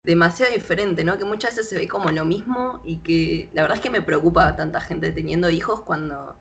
[0.02, 1.18] demasiado diferente, ¿no?
[1.18, 4.02] Que muchas veces se ve como lo mismo y que la verdad es que me
[4.02, 6.36] preocupa tanta gente teniendo hijos cuando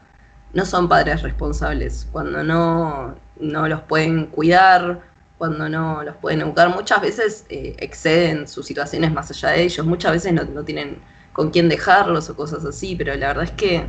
[0.54, 5.02] no son padres responsables, cuando no, no los pueden cuidar,
[5.40, 9.86] cuando no los pueden educar, muchas veces eh, exceden sus situaciones más allá de ellos,
[9.88, 11.00] muchas veces no, tienen
[11.32, 13.86] con quién dejarlos o cosas así, pero la verdad es que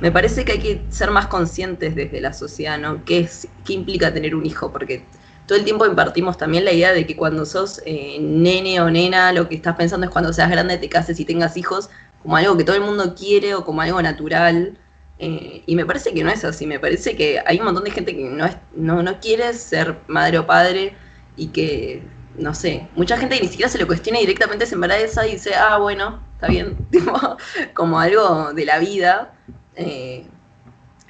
[0.00, 3.04] me parece que hay que ser más conscientes desde la sociedad, ¿no?
[3.04, 4.70] ¿Qué, es, qué implica tener un hijo?
[4.70, 5.04] Porque
[5.46, 9.32] todo el tiempo impartimos también la idea de que cuando sos eh, nene o nena,
[9.32, 11.90] lo que estás pensando es cuando seas grande te cases y tengas hijos,
[12.22, 14.78] como algo que todo el mundo quiere o como algo natural.
[15.18, 17.90] Eh, y me parece que no es así, me parece que hay un montón de
[17.90, 20.94] gente que no, es, no, no quiere ser madre o padre
[21.36, 22.02] y que,
[22.36, 25.78] no sé, mucha gente ni siquiera se lo cuestiona directamente se embaraza y dice, ah,
[25.78, 26.76] bueno, está bien,
[27.74, 29.34] como algo de la vida.
[29.74, 30.26] Eh,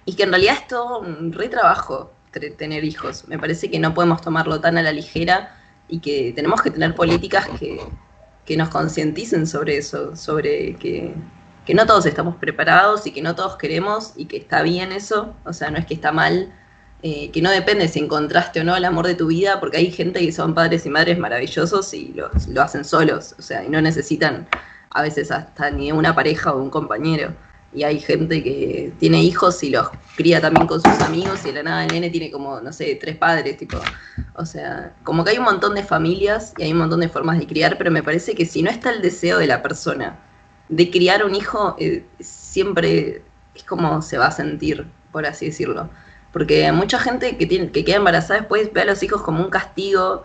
[0.05, 2.13] y que en realidad es todo un re trabajo
[2.57, 3.27] tener hijos.
[3.29, 5.55] Me parece que no podemos tomarlo tan a la ligera
[5.89, 7.81] y que tenemos que tener políticas que,
[8.45, 11.15] que nos concienticen sobre eso, sobre que
[11.69, 15.35] que no todos estamos preparados y que no todos queremos y que está bien eso,
[15.45, 16.51] o sea, no es que está mal
[17.03, 19.91] eh, que no depende si encontraste o no el amor de tu vida, porque hay
[19.93, 23.83] gente que son padres y madres maravillosos y lo, hacen solos, o sea, y no
[23.83, 24.49] necesitan
[24.89, 27.35] a veces hasta ni una pareja o un compañero.
[27.75, 31.53] Y hay gente que tiene hijos y los cría también con sus amigos y de
[31.53, 33.79] la nada el nene tiene como, no sé, tres padres, tipo.
[34.37, 37.39] O sea, como que hay un montón de familias y hay un montón de formas
[37.39, 40.19] de criar, pero me parece que si no está el deseo de la persona
[40.69, 43.23] de criar un hijo, eh, siempre
[43.55, 45.89] es como se va a sentir, por así decirlo.
[46.33, 49.51] Porque mucha gente que, tiene, que queda embarazada después ve a los hijos como un
[49.51, 50.23] castigo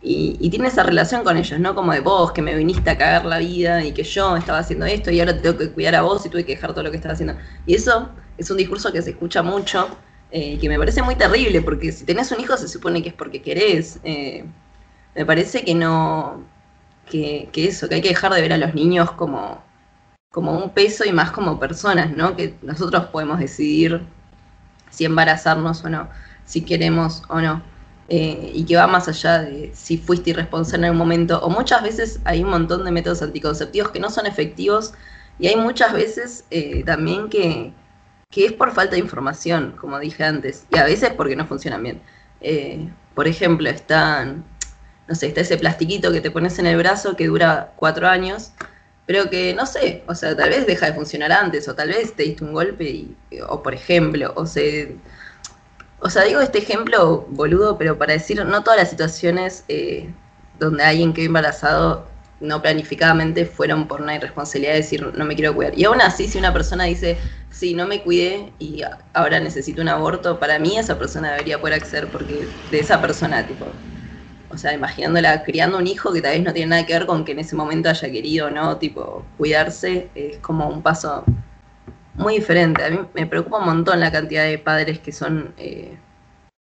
[0.00, 1.74] y, tiene esa relación con ellos, ¿no?
[1.74, 4.86] Como de vos, que me viniste a cagar la vida y que yo estaba haciendo
[4.86, 6.90] esto y ahora te tengo que cuidar a vos y tuve que dejar todo lo
[6.90, 7.36] que estaba haciendo.
[7.66, 9.88] Y eso es un discurso que se escucha mucho
[10.30, 13.08] eh, y que me parece muy terrible, porque si tenés un hijo se supone que
[13.08, 13.98] es porque querés.
[14.04, 14.44] Eh,
[15.14, 16.44] me parece que no,
[17.10, 19.62] que, que, eso, que hay que dejar de ver a los niños como,
[20.38, 22.36] como un peso y más como personas, ¿no?
[22.36, 24.02] Que nosotros podemos decidir
[24.88, 26.08] si embarazarnos o no,
[26.44, 27.60] si queremos o no.
[28.08, 31.82] Eh, y que va más allá de si fuiste irresponsable en un momento, o muchas
[31.82, 34.94] veces hay un montón de métodos anticonceptivos que no son efectivos
[35.40, 37.72] y hay muchas veces eh, también que,
[38.30, 41.82] que, es por falta de información, como dije antes, y a veces porque no funcionan
[41.82, 42.00] bien.
[42.42, 44.44] Eh, por ejemplo, están,
[45.08, 48.52] no sé, está ese plastiquito que te pones en el brazo que dura cuatro años,
[49.08, 52.14] pero que no sé, o sea, tal vez deja de funcionar antes, o tal vez
[52.14, 53.16] te diste un golpe, y,
[53.48, 54.98] o por ejemplo, o se
[56.00, 60.12] o sea, digo este ejemplo boludo, pero para decir, no todas las situaciones eh,
[60.58, 62.06] donde alguien quedó embarazado
[62.40, 65.76] no planificadamente fueron por una irresponsabilidad de decir no me quiero cuidar.
[65.78, 67.18] Y aún así, si una persona dice,
[67.50, 68.82] sí, no me cuidé y
[69.14, 73.46] ahora necesito un aborto, para mí esa persona debería poder acceder porque de esa persona,
[73.46, 73.74] tipo,
[74.58, 77.24] o sea, imaginándola criando un hijo que tal vez no tiene nada que ver con
[77.24, 81.24] que en ese momento haya querido no, tipo, cuidarse, es como un paso
[82.16, 82.84] muy diferente.
[82.84, 85.96] A mí me preocupa un montón la cantidad de padres que son, eh,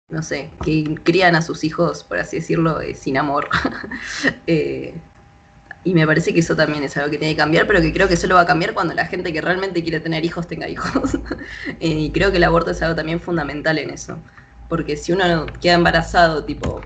[0.08, 3.50] no sé, que crían a sus hijos, por así decirlo, eh, sin amor.
[4.46, 4.94] Eh,
[5.84, 8.08] y me parece que eso también es algo que tiene que cambiar, pero que creo
[8.08, 11.18] que solo va a cambiar cuando la gente que realmente quiere tener hijos tenga hijos.
[11.80, 14.18] y creo que el aborto es algo también fundamental en eso.
[14.68, 16.80] Porque si uno queda embarazado, tipo,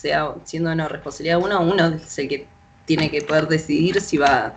[0.00, 2.46] sea siendo una responsabilidad de uno, uno es el que
[2.86, 4.56] tiene que poder decidir si va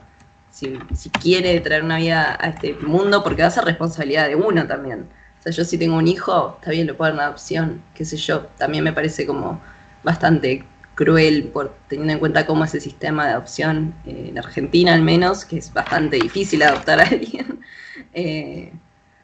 [0.53, 0.77] si,
[1.21, 5.07] quiere traer una vida a este mundo, porque va a ser responsabilidad de uno también.
[5.39, 8.05] O sea, yo si tengo un hijo, está bien, lo puedo dar una adopción, qué
[8.05, 8.41] sé yo.
[8.57, 9.59] También me parece como
[10.03, 10.63] bastante
[10.95, 15.01] cruel por teniendo en cuenta cómo es el sistema de adopción eh, en Argentina al
[15.01, 17.59] menos, que es bastante difícil adoptar a alguien.
[18.15, 18.71] Eh,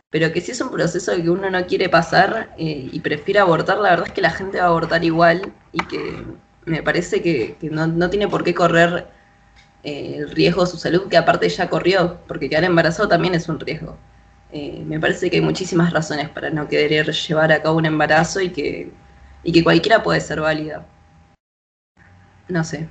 [0.10, 3.78] pero que si es un proceso que uno no quiere pasar eh, y prefiere abortar,
[3.78, 6.26] la verdad es que la gente va a abortar igual y que
[6.66, 9.08] me parece que, no, tiene por qué correr
[9.84, 13.48] eh, el riesgo de su salud, que aparte ya corrió, porque quedar embarazado también es
[13.50, 13.98] un riesgo.
[14.52, 18.42] Eh, me parece que hay muchísimas razones para no querer llevar a cabo un embarazo
[18.42, 18.92] y que,
[19.44, 20.86] y que cualquiera puede ser válida.
[22.48, 22.90] No sé.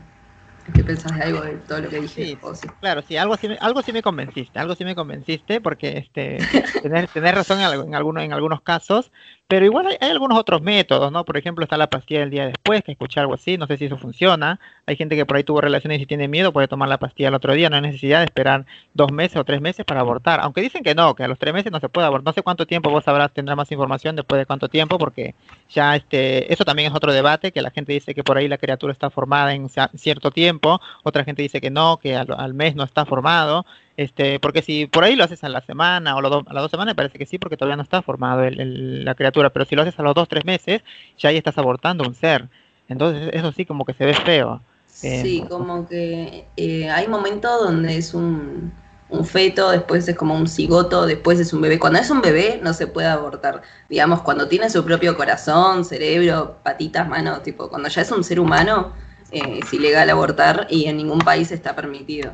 [0.75, 2.41] ¿Qué pensás de algo de todo lo que dije?
[2.81, 6.39] Claro, sí, algo sí, algo sí me convenciste, algo sí me convenciste, porque este,
[6.83, 9.11] tener, tener razón en, en, algunos, en algunos casos,
[9.49, 11.25] pero igual hay, algunos otros métodos, ¿no?
[11.25, 13.87] Por ejemplo, está la pastilla del día después, que escuché algo así, no sé si
[13.87, 14.61] eso funciona.
[14.85, 17.35] Hay gente que por ahí tuvo relaciones y tiene miedo, puede tomar la pastilla el
[17.35, 20.41] otro día, no hay necesidad de esperar dos meses o tres meses para abortar.
[20.41, 22.27] Aunque dicen que no, que a los tres meses no se puede abortar.
[22.27, 25.35] No sé cuánto tiempo vos sabrás, tendrás más información después de cuánto tiempo, porque
[25.71, 28.59] ya este, eso también es otro debate, que la gente dice que por ahí la
[28.59, 32.85] criatura está formada en cierto tiempo, otra gente dice que no, que al mes no
[32.85, 33.65] está formado.
[33.99, 36.95] Este, porque si por ahí lo haces a la semana o a las dos semanas,
[36.95, 39.99] parece que sí, porque todavía no está formado el, la criatura, pero si lo haces
[39.99, 40.83] a los dos, tres meses,
[41.19, 42.49] ya ahí estás abortando un ser.
[42.89, 44.63] Entonces eso sí como que se ve feo.
[44.87, 48.73] Sí, eh, como que eh, hay momentos donde es un,
[49.09, 51.81] un feto, después es como un cigoto, después es un bebé.
[51.81, 53.63] Cuando es un bebé no se puede abortar.
[53.89, 58.39] Digamos, cuando tiene su propio corazón, cerebro, patitas, manos, tipo, cuando ya es un ser
[58.39, 58.93] humano,
[59.33, 62.31] eh, es ilegal abortar y en ningún país está permitido.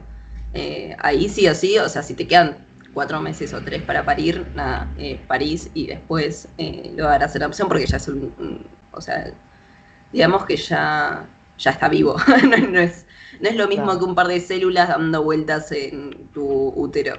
[0.55, 2.65] Eh, ahí sí o sí, o sea, si te quedan
[2.95, 7.43] cuatro meses o tres para parir, nada, eh, París y después eh, lo darás en
[7.43, 9.33] opción porque ya es un, o sea,
[10.13, 11.27] digamos que ya,
[11.59, 12.17] ya está vivo,
[12.49, 13.05] no, es,
[13.41, 17.19] no es lo mismo que un par de células dando vueltas en tu útero.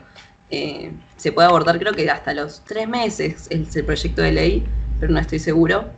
[0.50, 4.66] Eh, se puede abortar creo que hasta los tres meses es el proyecto de ley,
[5.00, 5.90] pero no estoy seguro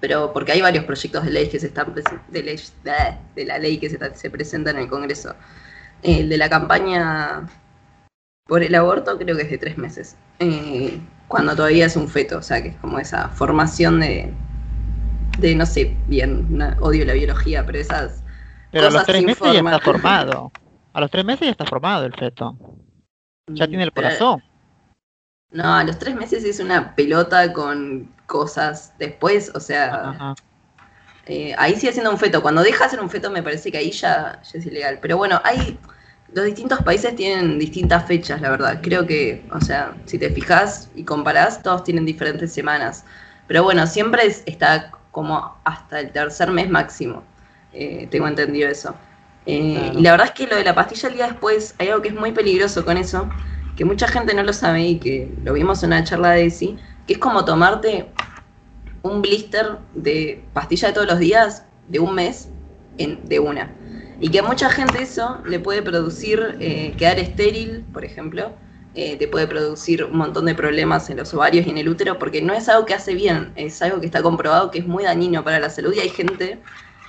[0.00, 2.58] pero porque hay varios proyectos de ley que se están de, ley,
[3.34, 5.34] de la ley que se, se presentan en el Congreso.
[6.02, 7.46] El de la campaña
[8.50, 12.38] por el aborto creo que es de tres meses, eh, cuando todavía es un feto,
[12.38, 14.34] o sea que es como esa formación de,
[15.38, 18.24] de no sé bien, odio la biología, pero esas...
[18.72, 20.50] Pero a los tres meses ya está formado.
[20.92, 22.56] A los tres meses ya está formado el feto.
[23.46, 24.42] Ya mm, tiene el corazón.
[25.52, 28.94] No, a los tres meses es una pelota con cosas.
[28.98, 30.34] Después, o sea,
[31.26, 32.40] eh, ahí sigue siendo un feto.
[32.40, 34.98] Cuando deja de ser un feto, me parece que ahí ya, ya es ilegal.
[35.02, 35.78] Pero bueno, hay.
[36.32, 38.78] Los distintos países tienen distintas fechas, la verdad.
[38.80, 43.04] Creo que, o sea, si te fijas y comparás, todos tienen diferentes semanas.
[43.48, 47.24] Pero bueno, siempre está como hasta el tercer mes máximo.
[47.72, 48.94] Eh, tengo entendido eso.
[49.46, 52.00] Eh, y la verdad es que lo de la pastilla el día después, hay algo
[52.00, 53.28] que es muy peligroso con eso,
[53.76, 56.76] que mucha gente no lo sabe y que lo vimos en una charla de ESI,
[57.08, 58.12] que es como tomarte
[59.02, 62.48] un blister de pastilla de todos los días de un mes
[62.98, 63.72] en, de una.
[64.20, 68.52] Y que a mucha gente eso le puede producir eh, quedar estéril, por ejemplo,
[68.94, 72.18] eh, te puede producir un montón de problemas en los ovarios y en el útero,
[72.18, 75.04] porque no es algo que hace bien, es algo que está comprobado que es muy
[75.04, 76.58] dañino para la salud y hay gente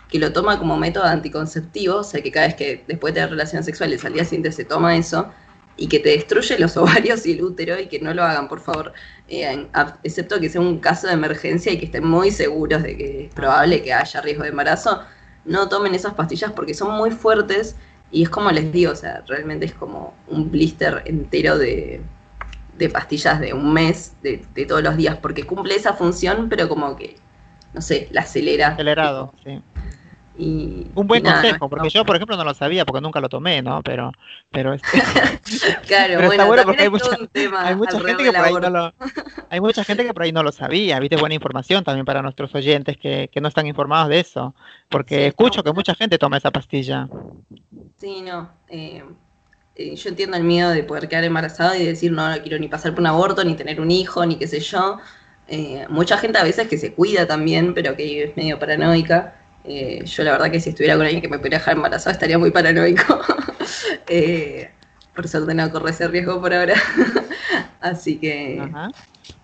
[0.10, 3.32] que lo toma como método anticonceptivo, o sea que cada vez que después de tener
[3.32, 5.32] relaciones sexuales al día siguiente se toma eso,
[5.78, 8.60] y que te destruye los ovarios y el útero y que no lo hagan, por
[8.62, 8.94] favor,
[9.28, 9.68] eh,
[10.04, 13.34] excepto que sea un caso de emergencia y que estén muy seguros de que es
[13.34, 15.02] probable que haya riesgo de embarazo,
[15.46, 17.76] no tomen esas pastillas porque son muy fuertes
[18.12, 22.02] y es como les digo, o sea, realmente es como un blister entero de,
[22.92, 26.96] pastillas de un mes, de, de, todos los días, porque cumple esa función, pero como
[26.96, 27.16] que,
[27.74, 28.70] no sé, la acelera.
[28.70, 29.62] Acelerado, sí
[30.42, 33.82] un buen consejo, porque yo, por ejemplo, no lo sabía porque nunca lo tomé, ¿no?
[33.84, 34.12] Pero,
[34.50, 34.88] pero, este,
[35.88, 37.18] claro, bueno, porque hay mucha,
[37.60, 38.94] hay mucha gente que por ahí no lo,
[39.50, 42.54] hay mucha gente que por ahí no lo sabía, viste, buena información también para nuestros
[42.56, 44.56] oyentes que, que no están informados de eso,
[44.90, 47.08] porque escucho que mucha gente toma esa pastilla.
[47.98, 49.04] Sí, no, eh,
[49.76, 52.68] eh, yo entiendo el miedo de poder quedar embarazado y decir, no, no quiero ni
[52.68, 55.00] pasar por un aborto, ni tener un hijo, ni qué sé yo.
[55.48, 59.41] Eh, mucha gente a veces que se cuida también, pero que es medio paranoica.
[59.63, 62.38] Eh, yo la verdad que si estuviera con alguien que me pudiera dejar embarazada estaría
[62.38, 63.19] muy paranoico.
[64.08, 64.71] eh,
[65.15, 66.76] por suerte no corre ese riesgo por ahora.
[67.82, 68.62] Así que...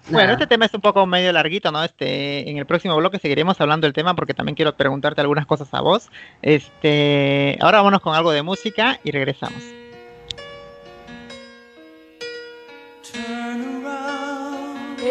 [0.10, 1.84] Bueno, este tema es un poco medio larguito, ¿no?
[1.84, 5.68] Este, en el próximo bloque seguiremos hablando del tema porque también quiero preguntarte algunas cosas
[5.74, 6.10] a vos.
[6.42, 9.62] Este, ahora vámonos con algo de música y regresamos.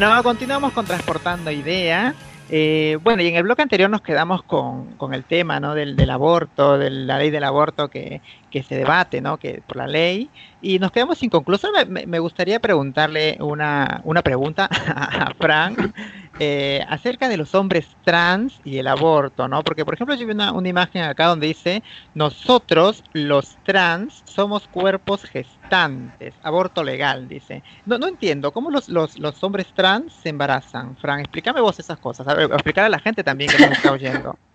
[0.00, 2.14] Bueno, continuamos con Transportando Ideas.
[2.50, 5.74] Eh, bueno, y en el bloque anterior nos quedamos con, el tema ¿no?
[5.74, 8.20] del, aborto, de la ley del aborto que,
[8.52, 9.38] se debate ¿no?
[9.38, 10.30] que, por la ley,
[10.62, 11.72] y nos quedamos inconclusos.
[11.88, 15.92] Me, me gustaría preguntarle una, una pregunta a Frank.
[16.38, 19.62] Eh, acerca de los hombres trans y el aborto, ¿no?
[19.62, 21.82] Porque, por ejemplo, yo vi una, una, imagen acá donde dice,
[22.14, 27.62] nosotros, los trans, somos cuerpos gestantes, aborto legal, dice.
[27.86, 30.96] No, no entiendo, ¿cómo los, los, los hombres trans se embarazan?
[30.96, 34.38] Fran, explícame vos esas cosas, explicar a la gente también que nos está oyendo.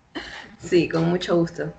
[0.59, 1.73] Sí, con mucho gusto.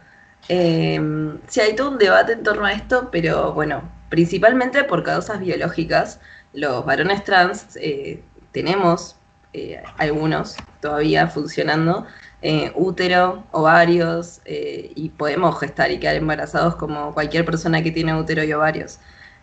[0.48, 1.00] Eh,
[1.46, 6.20] sí, hay todo un debate en torno a esto, pero bueno, principalmente por causas biológicas,
[6.52, 9.16] los varones trans eh, tenemos
[9.56, 12.06] eh, algunos todavía funcionando,
[12.42, 18.18] eh, útero, ovarios, eh, y podemos gestar y quedar embarazados como cualquier persona que tiene
[18.18, 18.98] útero y ovarios.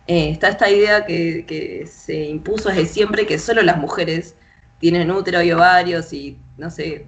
[0.06, 4.34] está esta idea que, que, se impuso desde siempre que solo las mujeres
[4.80, 7.06] tienen útero y ovarios y no sé,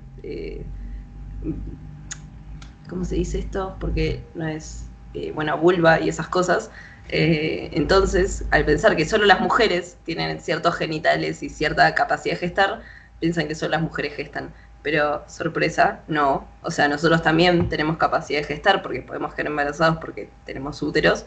[2.88, 3.76] ¿cómo se dice esto?
[3.80, 4.86] Porque no es,
[5.34, 6.70] bueno, vulva y esas cosas.
[7.08, 12.40] Eh, entonces, al pensar que solo las mujeres tienen ciertos genitales y cierta capacidad de
[12.40, 12.80] gestar,
[13.20, 14.52] piensan que solo las mujeres gestan.
[14.82, 16.46] Pero, sorpresa, no.
[16.62, 21.24] O sea, nosotros también tenemos capacidad de gestar porque podemos quedar embarazados porque tenemos úteros,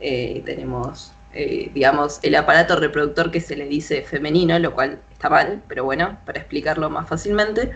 [0.00, 5.28] eh, tenemos, eh, digamos, el aparato reproductor que se le dice femenino, lo cual está
[5.28, 7.72] mal, pero bueno, para explicarlo más fácilmente.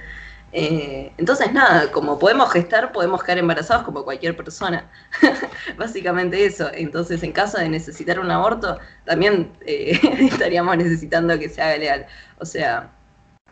[0.56, 4.88] Eh, entonces, nada, como podemos gestar, podemos quedar embarazados como cualquier persona.
[5.76, 6.70] Básicamente eso.
[6.72, 9.98] Entonces, en caso de necesitar un aborto, también eh,
[10.30, 12.06] estaríamos necesitando que se haga legal.
[12.38, 12.92] O sea,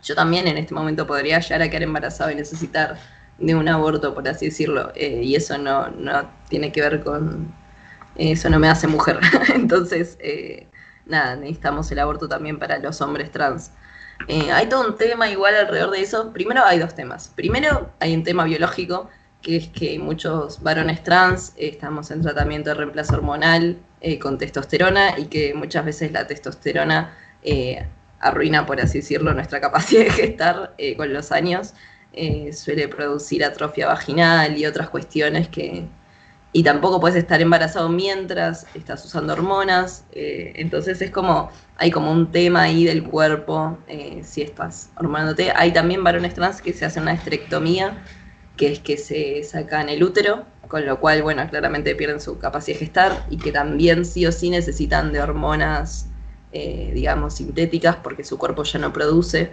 [0.01, 2.97] yo también en este momento podría llegar a quedar embarazado y necesitar
[3.37, 4.93] de un aborto, por así decirlo.
[4.95, 7.53] Eh, y eso no, no tiene que ver con...
[8.15, 9.19] Eso no me hace mujer.
[9.53, 10.67] Entonces, eh,
[11.05, 13.71] nada, necesitamos el aborto también para los hombres trans.
[14.27, 16.31] Eh, hay todo un tema igual alrededor de eso.
[16.31, 17.31] Primero hay dos temas.
[17.35, 19.09] Primero hay un tema biológico,
[19.41, 24.37] que es que muchos varones trans eh, estamos en tratamiento de reemplazo hormonal eh, con
[24.37, 27.17] testosterona y que muchas veces la testosterona
[28.19, 31.73] arruina, por así decirlo, nuestra capacidad de gestar con los años.
[32.53, 35.87] Suele producir atrofia vaginal y otras cuestiones que,
[36.55, 40.05] y tampoco puedes estar embarazado mientras estás usando hormonas.
[40.11, 45.51] Eh, entonces es como, hay como un tema ahí del cuerpo eh, si estás hormonándote.
[45.55, 48.03] Hay también varones trans que se hacen una esterectomía,
[48.55, 52.77] que es que se sacan el útero, con lo cual, bueno, claramente pierden su capacidad
[52.77, 56.05] de gestar y que también sí o sí necesitan de hormonas,
[56.51, 59.51] eh, digamos, sintéticas porque su cuerpo ya no produce.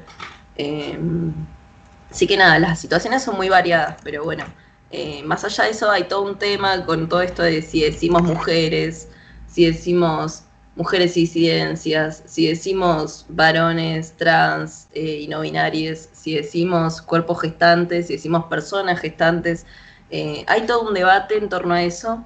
[2.10, 4.44] así que nada, las situaciones son muy variadas, pero bueno.
[4.92, 8.22] Eh, más allá de eso hay todo un tema con todo esto de si decimos
[8.22, 9.08] mujeres,
[9.46, 10.42] si decimos
[10.74, 18.08] mujeres y disidencias, si decimos varones, trans eh, y no binarios, si decimos cuerpos gestantes,
[18.08, 19.64] si decimos personas gestantes.
[20.10, 22.24] Eh, hay todo un debate en torno a eso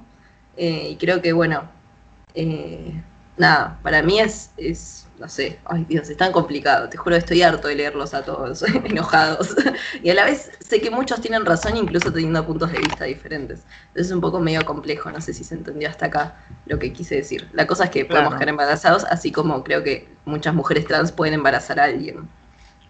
[0.57, 1.69] y creo que, bueno,
[3.37, 7.67] nada, para mí es, no sé, ay Dios, es tan complicado, te juro, estoy harto
[7.67, 9.55] de leerlos a todos enojados.
[10.03, 13.65] y a la vez sé que muchos tienen razón, incluso teniendo puntos de vista diferentes.
[13.87, 16.91] Entonces es un poco medio complejo, no sé si se entendió hasta acá lo que
[16.93, 17.49] quise decir.
[17.53, 21.35] La cosa es que podemos quedar embarazados, así como creo que muchas mujeres trans pueden
[21.35, 22.29] embarazar a alguien.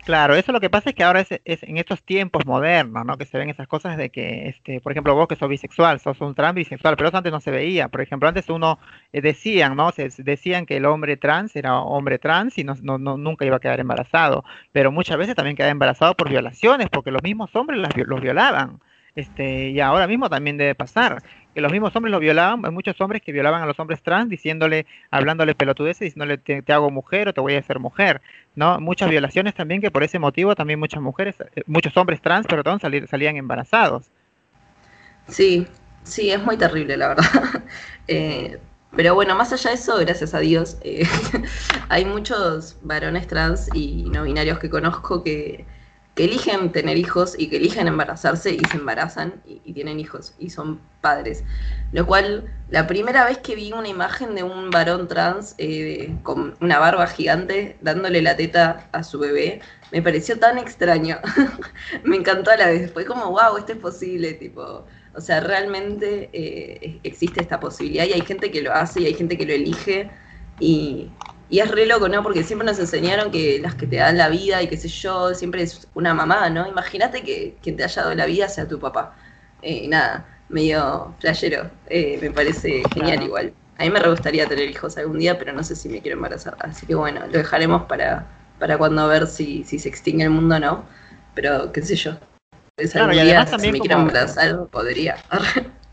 [0.06, 3.18] Claro, eso lo que pasa es que ahora es, es en estos tiempos modernos, ¿no?
[3.18, 6.22] Que se ven esas cosas de que, este, por ejemplo, vos que sos bisexual, sos
[6.22, 7.88] un trans bisexual, pero eso antes no se veía.
[7.88, 8.78] Por ejemplo, antes uno
[9.14, 9.92] eh, decían, ¿no?
[9.92, 13.56] Se, decían que el hombre trans era hombre trans y no, no, no- nunca iba
[13.58, 14.46] a quedar embarazado.
[14.72, 18.80] Pero muchas veces también quedaba embarazado por violaciones, porque los mismos hombres las los violaban.
[19.16, 23.00] Este, y ahora mismo también debe pasar, que los mismos hombres los violaban, hay muchos
[23.00, 27.30] hombres que violaban a los hombres trans diciéndole, hablándole pelotudeces, diciéndole te, te hago mujer
[27.30, 28.22] o te voy a hacer mujer.
[28.56, 28.80] ¿no?
[28.82, 32.80] Muchas violaciones también que por ese motivo también muchas mujeres, eh, muchos hombres trans, perdón,
[32.80, 34.04] salir- salían embarazados.
[35.28, 35.68] Sí,
[36.04, 37.26] sí, es muy terrible, la verdad.
[38.08, 38.60] Eh,
[38.96, 41.08] pero bueno, más allá de eso, gracias a Dios, eh,
[41.90, 45.66] hay muchos varones trans y no binarios que conozco que,
[46.16, 50.50] que eligen tener hijos y que eligen embarazarse y se embarazan y, tienen hijos y
[50.50, 51.44] son padres.
[51.92, 56.56] Lo cual, la primera vez que vi una imagen de un varón trans eh, con
[56.62, 59.60] una barba gigante dándole la teta a su bebé,
[59.92, 61.18] me pareció tan extraño.
[62.06, 62.94] me encantó a la vez.
[62.94, 64.86] Fue como, wow, esto es posible, tipo.
[65.16, 69.14] O sea, realmente eh, existe esta posibilidad y hay gente que lo hace y hay
[69.14, 70.10] gente que lo elige
[70.60, 71.10] y,
[71.50, 72.24] y es re loco, ¿no?
[72.24, 75.34] Porque siempre nos enseñaron que las que te dan la vida y qué sé yo,
[75.34, 76.68] siempre es una mamá, ¿no?
[76.68, 79.16] Imagínate que quien te haya dado la vida sea tu papá.
[79.62, 81.70] Eh, nada, medio flashero.
[81.88, 83.24] Eh, me parece genial Claro.
[83.24, 83.54] igual.
[83.78, 86.18] A mí me re gustaría tener hijos algún día, pero no sé si me quiero
[86.18, 86.56] embarazar.
[86.60, 88.26] Así que bueno, lo dejaremos para,
[88.60, 90.86] para cuando ver si, si se extingue el mundo o no.
[91.36, 92.18] Pero qué sé yo.
[92.78, 95.18] Claro, algún y día, si me quiero embarazar, podría.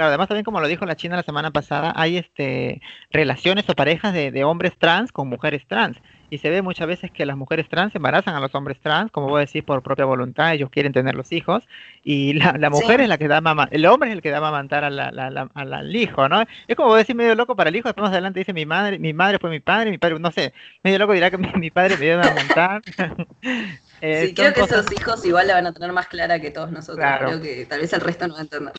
[0.00, 2.80] Claro, además también como lo dijo la China la semana pasada, hay este
[3.10, 5.98] relaciones o parejas de, de hombres trans con mujeres trans
[6.30, 9.26] y se ve muchas veces que las mujeres trans embarazan a los hombres trans, como
[9.28, 11.64] vos decís, por propia voluntad, ellos quieren tener los hijos,
[12.04, 13.02] y la, la mujer Sí.
[13.02, 15.10] es la que da mamá, el hombre es el que da a amamantar a la-
[15.10, 16.44] la- la- al hijo, ¿no?
[16.68, 18.98] Es como vos decís medio loco para el hijo, después más adelante dice mi madre,
[19.00, 21.70] mi madre fue mi padre, mi padre, no sé, medio loco dirá que mi, mi
[21.72, 22.80] padre me dio a amamantar.
[24.02, 26.50] Eh, Sí, creo que cosas- esos hijos igual la van a tener más clara que
[26.50, 26.96] todos nosotros.
[26.96, 27.26] Claro.
[27.26, 28.72] Creo que tal vez el resto no va a entender.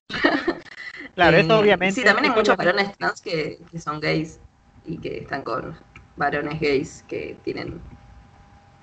[1.16, 2.01] Claro, Eh, eso obviamente.
[2.01, 4.39] Sí, también hay muchos varones trans que, que son gays
[4.86, 5.78] y que están con
[6.16, 7.82] varones gays que tienen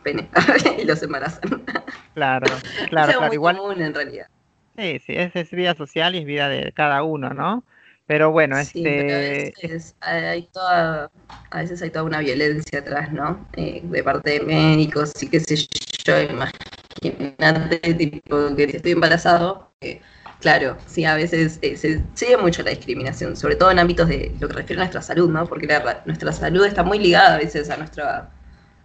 [0.03, 0.31] pene
[0.79, 1.65] y los embarazan.
[2.15, 3.57] Claro, claro, claro, muy igual.
[3.57, 4.27] común en realidad.
[4.77, 7.65] Sí, sí, es, es vida social y es vida de cada uno, ¿no?
[8.07, 11.11] Pero bueno, Sí, pero a este, veces hay toda,
[11.51, 13.47] a veces hay toda una violencia atrás, ¿no?
[13.57, 15.57] Eh, de parte de médicos y qué sé
[16.07, 20.01] yo, imagínate, tipo, que estoy embarazado, eh,
[20.39, 24.37] claro, sí, a veces eh, se sigue mucho la discriminación, sobre todo en ámbitos de
[24.41, 25.47] lo que refiere a nuestra salud, ¿no?
[25.49, 28.31] Porque la- nuestra salud está muy ligada a veces a nuestra,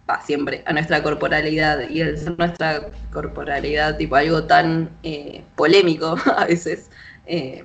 [0.08, 6.16] va, siempre, a nuestra corporalidad, y el ser nuestra corporalidad, tipo, algo tan eh, polémico
[6.36, 6.90] a veces,
[7.26, 7.64] eh,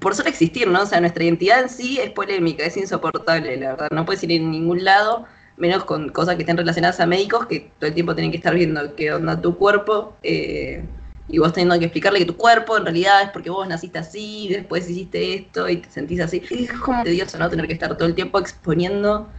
[0.00, 0.82] por solo existir, ¿no?
[0.82, 3.88] O sea, nuestra identidad en sí es polémica, es insoportable, la verdad.
[3.92, 5.26] No puedes ir en ningún lado,
[5.56, 8.54] menos con cosas que estén relacionadas a médicos que todo el tiempo tienen que estar
[8.54, 10.18] viendo qué onda tu cuerpo.
[10.22, 10.84] eh,
[11.28, 14.48] y vos teniendo que explicarle que tu cuerpo en realidad es porque vos naciste así,
[14.48, 16.42] después hiciste esto y te sentís así.
[16.50, 17.48] Es como tedioso, ¿no?
[17.50, 19.32] Tener que estar todo el tiempo exponiendo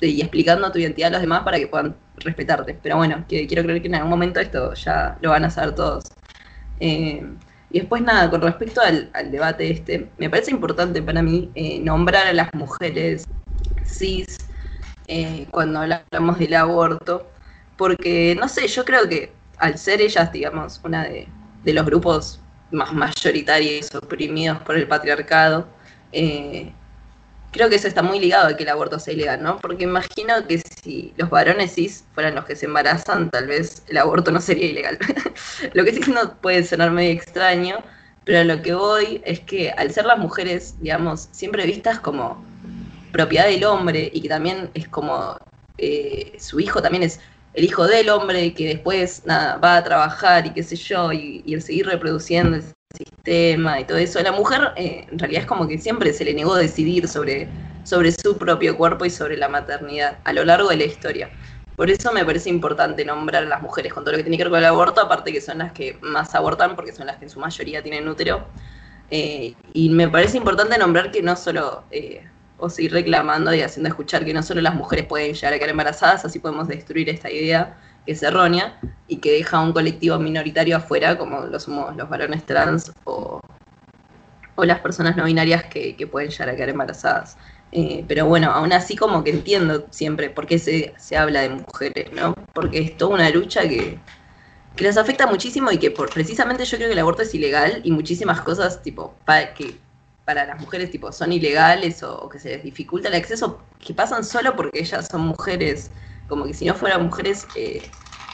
[0.00, 2.74] y explicando tu identidad a los demás para que puedan respetarte.
[2.82, 5.74] Pero bueno, que quiero creer que en algún momento esto ya lo van a saber
[5.74, 6.04] todos.
[6.80, 7.22] Eh,
[7.70, 11.80] y después nada, con respecto al, al debate este, me parece importante para mí eh,
[11.80, 13.24] nombrar a las mujeres
[13.84, 14.26] cis
[15.06, 17.30] eh, cuando hablamos del aborto,
[17.76, 21.28] porque no sé, yo creo que al ser ellas, digamos, una de,
[21.64, 22.40] los grupos
[22.72, 25.68] más mayoritarios oprimidos por el patriarcado,
[26.10, 26.72] eh,
[27.52, 29.58] creo que eso está muy ligado a que el aborto sea ilegal, ¿no?
[29.58, 33.98] Porque imagino que si los varones cis fueran los que se embarazan, tal vez el
[33.98, 34.98] aborto no sería ilegal.
[35.74, 37.76] lo que sí no puede sonar medio extraño,
[38.24, 42.44] pero a lo que voy es que al ser las mujeres, digamos, siempre vistas como
[43.12, 45.36] propiedad del hombre y que también es como
[45.78, 47.20] eh, su hijo también es
[47.54, 51.42] el hijo del hombre que después nada, va a trabajar y qué sé yo, y,
[51.44, 52.64] y el seguir reproduciendo el
[52.96, 54.22] sistema y todo eso.
[54.22, 57.48] La mujer eh, en realidad es como que siempre se le negó decidir sobre,
[57.84, 61.30] sobre su propio cuerpo y sobre la maternidad a lo largo de la historia.
[61.76, 64.44] Por eso me parece importante nombrar a las mujeres con todo lo que tiene que
[64.44, 67.24] ver con el aborto, aparte que son las que más abortan porque son las que
[67.24, 68.46] en su mayoría tienen útero.
[69.10, 72.24] Eh, y me parece importante nombrar que no solo, eh,
[72.62, 75.70] o seguir reclamando y haciendo escuchar que no solo las mujeres pueden llegar a quedar
[75.70, 80.18] embarazadas, así podemos destruir esta idea que es errónea y que deja a un colectivo
[80.18, 83.40] minoritario afuera, como lo somos los varones trans o,
[84.54, 87.36] o las personas no binarias que, que pueden llegar a quedar embarazadas.
[87.70, 91.50] Eh, pero bueno, aún así como que entiendo siempre por qué se, se habla de
[91.50, 92.34] mujeres, ¿no?
[92.52, 93.98] Porque es toda una lucha que,
[94.76, 97.92] que afecta muchísimo y que por, precisamente yo creo que el aborto es ilegal y
[97.92, 99.76] muchísimas cosas tipo pa- que
[100.24, 104.24] para las mujeres tipo son ilegales o, que se les dificulta el acceso que pasan
[104.24, 105.90] solo porque ellas son mujeres.
[106.28, 107.82] Como que si no fueran mujeres eh,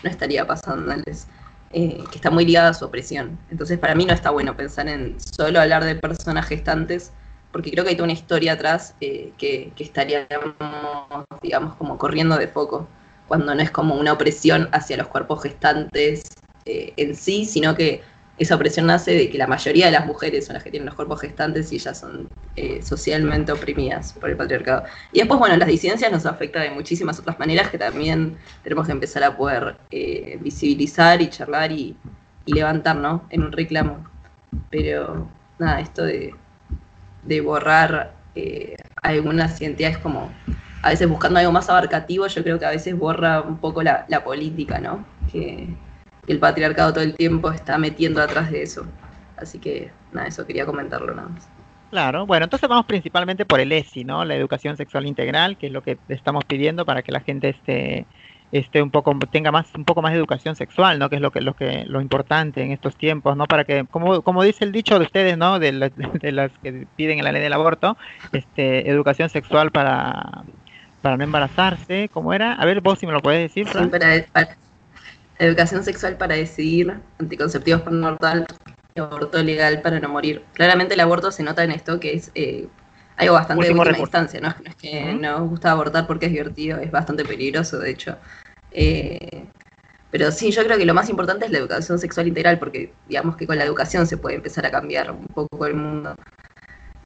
[0.05, 1.27] no estaría pasándoles
[1.73, 3.39] eh, que está muy ligada a su opresión.
[3.51, 7.13] Entonces para mí no está bueno pensar en solo hablar de personas gestantes
[7.53, 10.55] porque creo que hay toda una historia atrás eh, que, que estaríamos
[11.43, 12.87] digamos como corriendo de foco
[13.27, 16.23] cuando no es como una opresión hacia los cuerpos gestantes
[16.65, 18.03] eh, en sí, sino que
[18.39, 20.95] esa opresión nace de que la mayoría de las mujeres son las que tienen los
[20.95, 24.85] cuerpos gestantes y ellas son eh, socialmente oprimidas por el patriarcado.
[25.13, 28.93] Y después, bueno, las disidencias nos afecta de muchísimas otras maneras que también tenemos que
[28.93, 31.97] empezar a poder eh, visibilizar y charlar y,
[32.47, 33.25] y levantar, ¿no?
[33.31, 34.07] En un reclamo.
[34.71, 35.29] Pero,
[35.59, 36.35] nada, esto de,
[37.23, 40.31] de borrar eh, algunas identidades como
[40.83, 44.05] a veces buscando algo más abarcativo, yo creo que a veces borra un poco la,
[44.09, 45.05] la política, ¿no?
[45.31, 45.69] Que,
[46.29, 48.87] el patriarcado todo el tiempo está metiendo atrás de eso.
[49.37, 51.51] Así que, nada, eso quería comentarlo nada más.
[51.91, 54.23] Claro, bueno, entonces vamos principalmente por el ESI, ¿no?
[54.27, 58.09] La educación sexual integral, que es lo que estamos pidiendo para que la gente esté,
[58.51, 61.09] esté un poco, tenga más, un poco más de educación sexual, ¿no?
[61.09, 63.49] Que es lo que, lo que, lo importante en estos tiempos, ¿no?
[63.49, 65.59] Para que, como, como dice el dicho de ustedes, ¿no?
[65.59, 65.89] De, la-
[66.21, 67.97] de las que piden en la ley del aborto,
[68.33, 70.45] este, educación sexual para,
[71.01, 72.53] para no embarazarse, ¿cómo era?
[72.53, 74.59] A ver, vos si me lo puedes decir, Sí, para, para-
[75.39, 78.45] educación sexual para decidir, anticonceptivos para no abortar,
[78.99, 80.45] aborto legal para no morir.
[80.55, 82.69] Claramente el aborto se nota en esto que es eh,
[83.17, 84.13] algo bastante Último de última recurso.
[84.15, 84.49] instancia, ¿no?
[84.65, 85.21] No es que Ujú.
[85.21, 88.17] nos gusta abortar porque es divertido, es bastante peligroso, de hecho.
[88.73, 89.49] Eh,
[90.11, 93.37] pero sí, yo creo que lo más importante es la educación sexual integral, porque digamos
[93.37, 96.15] que con la educación se puede empezar a cambiar un poco el mundo.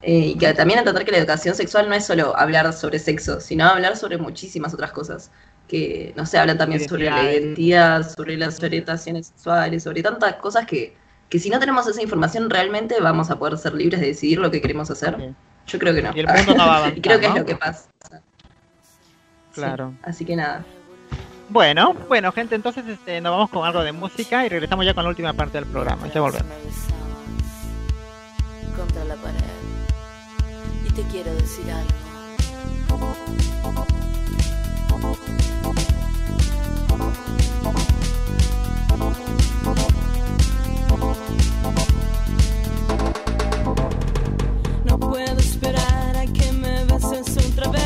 [0.02, 3.40] Eh, y que también entender que la educación sexual no es solo hablar sobre sexo,
[3.40, 5.30] sino hablar sobre muchísimas otras cosas.
[5.72, 10.66] Que, no sé, hablan también sobre la identidad, sobre las orientaciones sexuales, sobre tantas cosas
[10.66, 10.94] que,
[11.30, 14.50] que si no tenemos esa información realmente vamos a poder ser libres de decidir lo
[14.50, 15.16] que queremos hacer.
[15.66, 16.10] Yo creo que no.
[16.14, 17.32] Y el mundo no va a avanzar, y creo que ¿no?
[17.32, 17.88] es lo que pasa.
[19.54, 19.94] Claro.
[19.94, 20.62] Sí, así que nada.
[21.48, 25.04] Bueno, bueno, gente, entonces este, nos vamos con algo de música y regresamos ya con
[25.04, 26.06] la última parte del programa.
[26.12, 26.52] Ya volvemos.
[28.76, 29.38] Contra la pared.
[30.86, 32.02] Y te quiero decir algo.
[35.02, 35.08] No
[45.00, 47.82] puedo esperar a que me beses otra vez.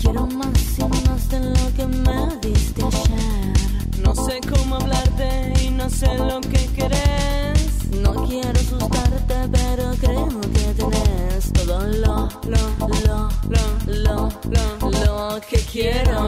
[0.00, 4.02] Quiero más y más de lo que me diste ayer.
[4.02, 6.67] No sé cómo hablarte y no sé lo que
[12.48, 12.58] lo,
[13.06, 13.28] lo,
[13.86, 16.18] lo, lo, lo, que quiero.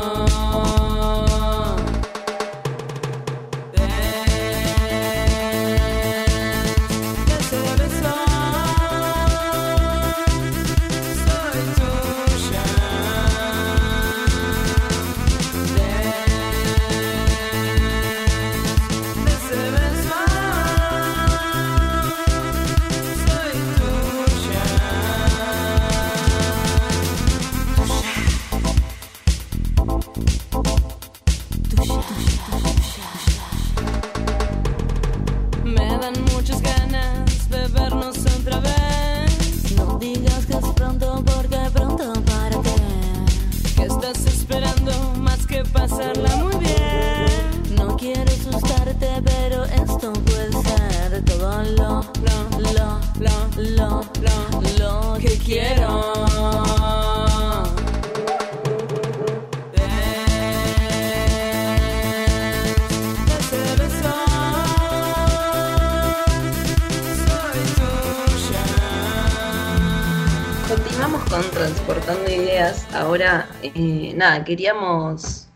[73.10, 75.48] Ahora, eh, nada, queríamos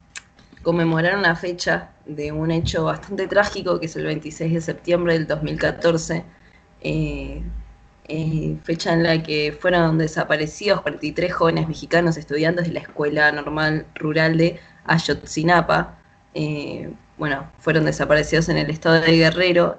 [0.64, 5.28] conmemorar una fecha de un hecho bastante trágico que es el 26 de septiembre del
[5.28, 6.24] 2014.
[6.80, 7.44] eh,
[8.08, 13.86] eh, fecha en la que fueron desaparecidos 43 jóvenes mexicanos estudiantes de la Escuela Normal
[13.94, 15.96] Rural de Ayotzinapa.
[16.34, 19.78] Eh, bueno, fueron desaparecidos en el estado de Guerrero,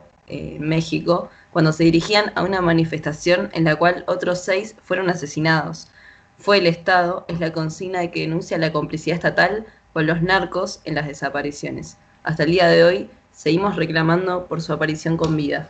[0.60, 5.90] México, cuando se dirigían a una manifestación en la cual otros seis fueron asesinados.
[6.38, 10.96] Fue el Estado, es la consigna que denuncia la complicidad estatal con los narcos en
[10.96, 11.98] las desapariciones.
[12.24, 15.70] Hasta el día de hoy seguimos reclamando por su aparición con vida.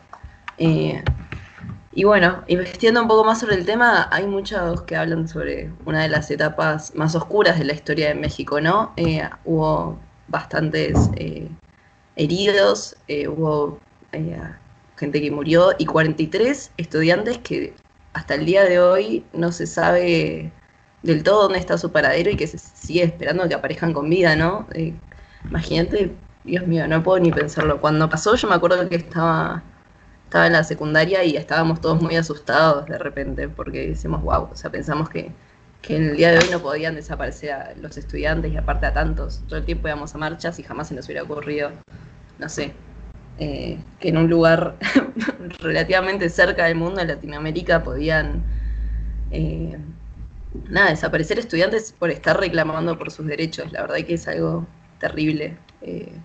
[0.58, 1.04] Eh,
[1.94, 6.02] y bueno, investigando un poco más sobre el tema, hay muchos que hablan sobre una
[6.02, 8.94] de las etapas más oscuras de la historia de México, ¿no?
[8.98, 9.98] Eh, hubo
[10.28, 11.48] bastantes eh,
[12.16, 12.98] heridos,
[13.30, 13.80] hubo
[14.98, 17.74] gente que murió y 43 estudiantes que
[18.16, 20.52] hasta el día de hoy no se sabe
[21.04, 24.38] del todo dónde está su paradero y que se sigue esperando que aparezcan con vida,
[24.38, 24.68] ¿no?
[24.74, 24.94] Eh,
[25.50, 27.82] imagínate, Dios mío, no puedo ni pensarlo.
[27.82, 29.64] Cuando pasó yo me acuerdo que estaba,
[30.24, 34.56] estaba en la secundaria y estábamos todos muy asustados de repente porque decimos, wow, o
[34.56, 35.36] sea, pensamos que,
[35.82, 38.94] que en el día de hoy no podían desaparecer a los estudiantes y aparte a
[38.94, 39.44] tantos.
[39.48, 41.72] Todo el tiempo íbamos a marchas y jamás se nos hubiera ocurrido,
[42.40, 42.74] no sé,
[43.38, 44.78] eh, que en un lugar
[45.60, 48.48] relativamente cerca del mundo, en Latinoamérica, podían
[49.30, 49.78] eh,
[50.52, 53.72] nada, desaparecer estudiantes por estar reclamando por sus derechos.
[53.72, 54.68] La verdad que es algo
[54.98, 55.60] terrible.
[55.82, 56.24] Eh,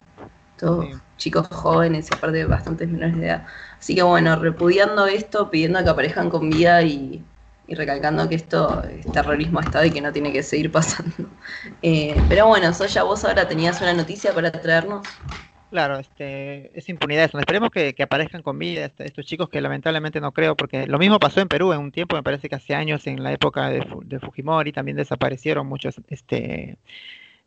[0.56, 1.00] todos Sí.
[1.16, 3.46] chicos jóvenes y aparte bastantes menores de edad.
[3.78, 7.28] Así que bueno, repudiando esto, pidiendo que aparezcan con vida y,
[7.66, 11.14] y recalcando que esto es terrorismo a Estado y que no tiene que seguir pasando.
[11.82, 15.22] Eh, pero bueno, Soya, vos ahora tenías una noticia para traernos.
[15.70, 17.38] Claro, este, es impunidad eso.
[17.38, 20.98] Esperemos que, que aparezcan con vida este- estos chicos que lamentablemente no creo, porque lo
[20.98, 23.68] mismo pasó en Perú en un tiempo, me parece que hace años, en la época
[23.70, 26.76] de, de Fujimori, también desaparecieron muchos este,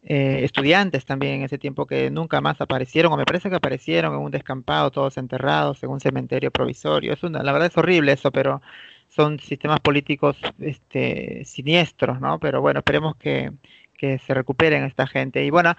[0.04, 4.14] eh, estudiantes también en ese tiempo que nunca más aparecieron, o me parece que aparecieron
[4.16, 7.14] en un descampado, todos enterrados en un cementerio provisorio.
[7.14, 8.62] Es una, la verdad es horrible eso, pero
[9.10, 12.40] son sistemas políticos este, siniestros, ¿no?
[12.40, 13.52] Pero bueno, esperemos que,
[13.98, 15.46] que se recuperen esta gente.
[15.46, 15.76] Y bueno,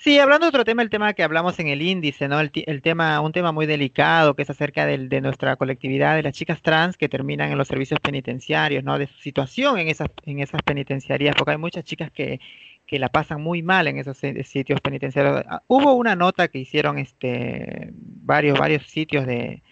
[0.00, 2.38] Sí, hablando de otro tema, el tema que hablamos en el índice, ¿no?
[2.38, 6.34] El, el tema, un tema muy delicado que es acerca de nuestra colectividad de las
[6.34, 8.96] chicas trans que terminan en los servicios penitenciarios, ¿no?
[8.96, 12.40] De su situación en esas, en esas penitenciarías, porque hay muchas chicas que,
[12.86, 15.42] que la pasan muy mal en esos si- sitios penitenciarios.
[15.48, 19.62] Ah, Hubo una nota que hicieron este varios, varios sitios de,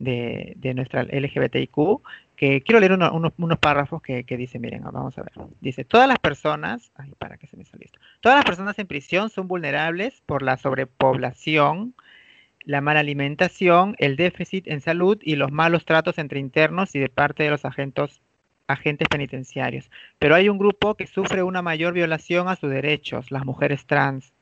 [0.00, 2.02] de, de nuestra LGBTIQ,
[2.36, 5.32] que quiero leer uno- unos, párrafos que, que dice, miren, vamos a ver.
[5.60, 7.98] Dice, todas las personas, ay, para que se me salió esto.
[8.20, 11.94] Todas las personas en prisión son vulnerables por la sobrepoblación,
[12.64, 17.08] la mala alimentación, el déficit en salud y los malos tratos entre internos y de
[17.08, 18.20] parte de los agentes,
[18.66, 19.90] agentes penitenciarios.
[20.18, 24.32] Pero hay un grupo que sufre una mayor violación a sus derechos, las mujeres trans.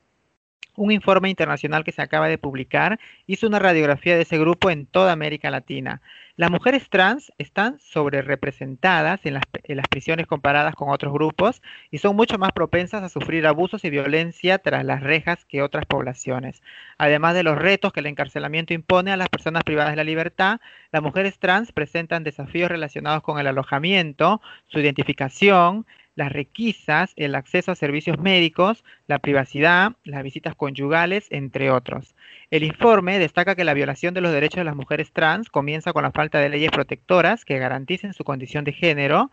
[0.77, 4.87] Un informe internacional que se acaba de publicar hizo una radiografía de ese grupo en
[4.87, 6.03] toda América Latina.
[6.37, 11.63] Las mujeres trans están sobrerepresentadas en las, en las prisiones comparadas con otros grupos
[11.93, 15.87] y son mucho más propensas a sufrir abusos y violencia tras las rejas que otras
[15.87, 16.61] poblaciones.
[16.99, 20.61] Además de los retos que el encarcelamiento impone a las personas privadas de la libertad,
[20.91, 25.87] las mujeres trans presentan desafíos relacionados con el alojamiento, su identificación,
[26.17, 32.15] las requisas, el acceso a servicios médicos, la privacidad, las visitas conyugales, entre otros.
[32.51, 36.03] El informe destaca que la violación de los derechos de las mujeres trans comienza con
[36.05, 39.31] la falta de leyes protectoras que garanticen su condición de género.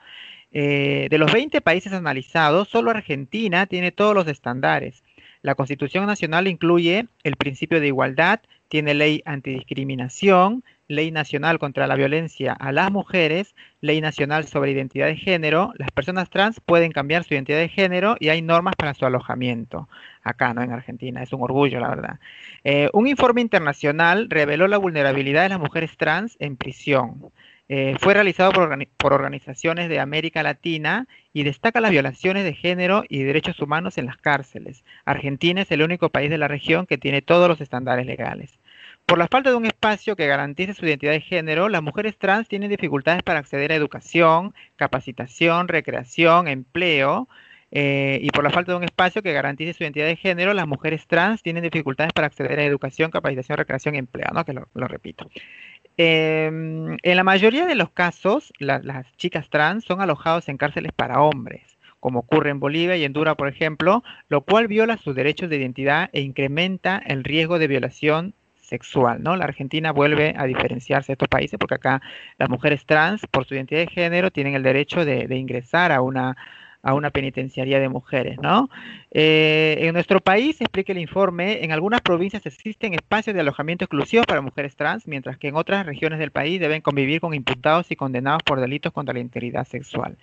[0.51, 5.03] Eh, de los 20 países analizados, solo Argentina tiene todos los estándares.
[5.41, 11.95] La Constitución Nacional incluye el principio de igualdad, tiene ley antidiscriminación, ley nacional contra la
[11.95, 17.23] violencia a las mujeres, ley nacional sobre identidad de género, las personas trans pueden cambiar
[17.23, 19.89] su identidad de género y hay normas para su alojamiento.
[20.23, 20.61] Acá, ¿no?
[20.61, 22.19] En Argentina, es un orgullo, la verdad.
[22.63, 27.31] Eh, un informe internacional reveló la vulnerabilidad de las mujeres trans en prisión.
[27.73, 32.53] Eh, fue realizado por, organi por, organizaciones de América Latina y destaca las violaciones de
[32.53, 34.83] género y derechos humanos en las cárceles.
[35.05, 38.59] Argentina es el único país de la región que tiene todos los estándares legales.
[39.11, 42.47] Por la falta de un espacio que garantice su identidad de género, las mujeres trans
[42.47, 47.27] tienen dificultades para acceder a educación, capacitación, recreación, empleo.
[47.71, 50.65] Eh, y por la falta de un espacio que garantice su identidad de género, las
[50.65, 54.45] mujeres trans tienen dificultades para acceder a educación, capacitación, recreación empleo, ¿no?
[54.45, 55.29] Que lo, repito.
[55.97, 60.93] Eh, en la mayoría de los casos, la, las chicas trans son alojados en cárceles
[60.93, 61.63] para hombres,
[61.99, 66.09] como ocurre en Bolivia y Honduras, por ejemplo, lo cual viola sus derechos de identidad
[66.13, 68.35] e incrementa el riesgo de violación
[68.71, 69.35] sexual, ¿no?
[69.35, 72.01] La Argentina vuelve a diferenciarse de estos países porque acá
[72.39, 76.35] las mujeres trans, por su identidad de género, tienen el derecho de, ingresar a una
[76.83, 78.67] a una penitenciaría de mujeres, ¿no?
[79.11, 84.25] Eh, en nuestro país, explica el informe, en algunas provincias existen espacios de alojamiento exclusivos
[84.25, 87.95] para mujeres trans, mientras que en otras regiones del país deben convivir con imputados y
[87.95, 90.17] condenados por delitos contra la integridad sexual.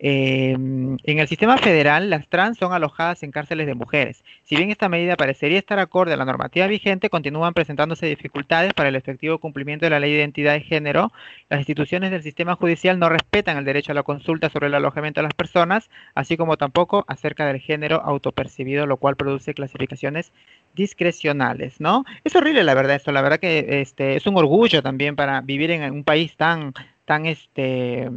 [0.00, 4.22] Eh, en el sistema federal, las trans son alojadas en cárceles de mujeres.
[4.44, 8.88] Si bien esta medida parecería estar acorde a la normativa vigente, continúan presentándose dificultades para
[8.88, 11.12] el efectivo cumplimiento de la ley de identidad de género.
[11.48, 15.20] Las instituciones del sistema judicial no respetan el derecho a la consulta sobre el alojamiento
[15.20, 20.32] de las personas, así como tampoco acerca del género autopercibido, lo cual produce clasificaciones
[20.74, 22.04] discrecionales, ¿no?
[22.24, 25.70] Es horrible la verdad eso, la verdad que este es un orgullo también para vivir
[25.72, 26.72] en un país tan
[27.04, 28.08] tan este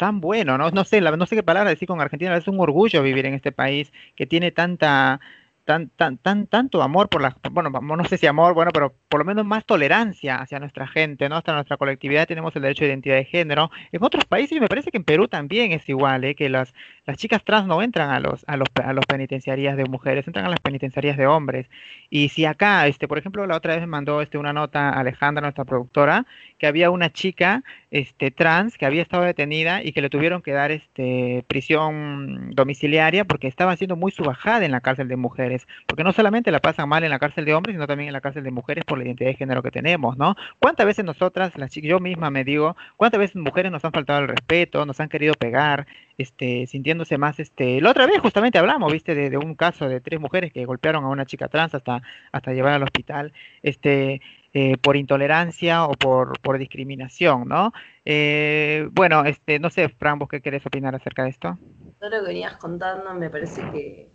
[0.00, 0.70] tan bueno, ¿no?
[0.70, 3.34] No sé, la, no sé qué palabra decir con Argentina, es un orgullo vivir en
[3.34, 5.20] este país que tiene tanta,
[5.66, 9.20] tan, tan, tan, tanto amor por la, bueno, no sé si amor, bueno, pero por
[9.20, 11.36] lo menos más tolerancia hacia nuestra gente, ¿no?
[11.36, 13.70] Hasta nuestra colectividad tenemos el derecho de identidad de género.
[13.92, 16.34] En otros países, y me parece que en Perú también es igual, ¿eh?
[16.34, 16.72] Que las,
[17.10, 20.46] las chicas trans no entran a los, a los, a los penitenciarías de mujeres, entran
[20.46, 21.66] a las penitenciarías de hombres.
[22.08, 25.42] Y si acá, este, por ejemplo, la otra vez me mandó este, una nota Alejandra,
[25.42, 26.24] nuestra productora,
[26.58, 30.52] que había una chica este, trans que había estado detenida y que le tuvieron que
[30.52, 35.66] dar este, prisión domiciliaria porque estaba siendo muy subajada en la cárcel de mujeres.
[35.86, 38.20] Porque no solamente la pasan mal en la cárcel de hombres, sino también en la
[38.20, 40.36] cárcel de mujeres por la identidad de género que tenemos, ¿no?
[40.60, 44.28] ¿Cuántas veces nosotras, las yo misma me digo, cuántas veces mujeres nos han faltado el
[44.28, 45.86] respeto, nos han querido pegar,
[46.18, 50.20] este, sintiéndose más, este, la otra vez justamente hablamos, viste, de, un caso de tres
[50.20, 52.02] mujeres que golpearon a una chica trans hasta,
[52.32, 53.32] hasta llevar al hospital,
[53.62, 54.20] este,
[54.52, 57.72] eh, por intolerancia o por, discriminación, ¿no?
[58.04, 61.56] Eh, bueno, este, no sé, Fran, ¿vos qué querés opinar acerca de esto?
[62.00, 64.10] Todo lo que venías contando me parece que,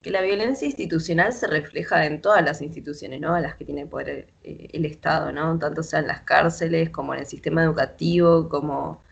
[0.00, 3.34] que la violencia institucional se refleja en todas las instituciones, ¿no?
[3.34, 5.58] A las que tiene poder eh, el Estado, ¿no?
[5.58, 9.02] Tanto sea en las cárceles, como en el sistema educativo, como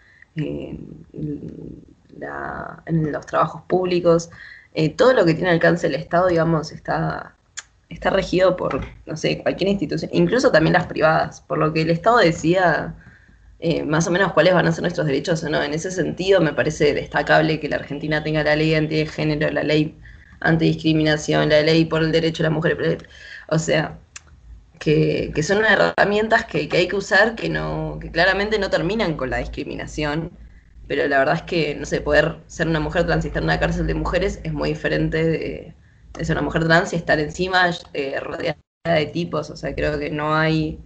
[2.18, 4.30] la, en los trabajos públicos.
[4.74, 7.34] Eh, todo lo que tiene alcance el Estado, digamos, está,
[7.88, 11.90] está regido por, no sé, cualquier institución, incluso también las privadas, por lo que el
[11.90, 12.94] Estado decía
[13.60, 15.62] eh, más o menos cuáles van a ser nuestros derechos o no.
[15.62, 19.62] En ese sentido, me parece destacable que la Argentina tenga la ley de género, la
[19.62, 19.96] ley
[20.40, 23.08] antidiscriminación, la ley por el derecho a la mujer,
[23.48, 23.98] o sea,
[24.78, 29.16] que, que son herramientas que, que, hay que usar que no, que claramente no terminan
[29.16, 30.30] con la discriminación,
[30.86, 33.48] pero la verdad es que, no sé, poder ser una mujer trans y estar en
[33.48, 35.74] una cárcel de mujeres es muy diferente de,
[36.14, 39.98] de ser una mujer trans y estar encima eh, rodeada de tipos, o sea, creo
[39.98, 40.78] que no hay,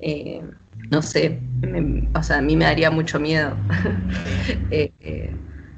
[0.00, 0.42] eh,
[0.90, 3.56] no sé, me- o sea, a mí me daría mucho miedo.
[4.70, 5.34] Eh, eh,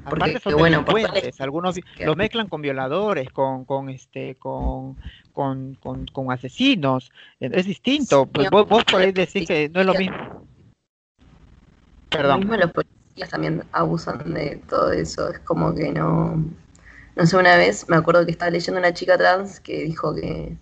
[0.09, 4.35] porque, Aparte son que, bueno, delincuentes, algunos que- los mezclan con violadores, con, con este,
[4.35, 4.97] con,
[5.33, 8.25] con, con, con asesinos, es distinto.
[8.25, 10.17] Sí, Pues vos, vos podés sí, decir que no es lo mismo.
[12.11, 12.39] Lo Perdón.
[12.39, 12.71] mismo los
[13.17, 15.29] policías también abusan de todo eso.
[15.29, 16.43] Es como que no.
[17.15, 20.55] No sé, una vez me acuerdo que estaba leyendo una chica trans que dijo que,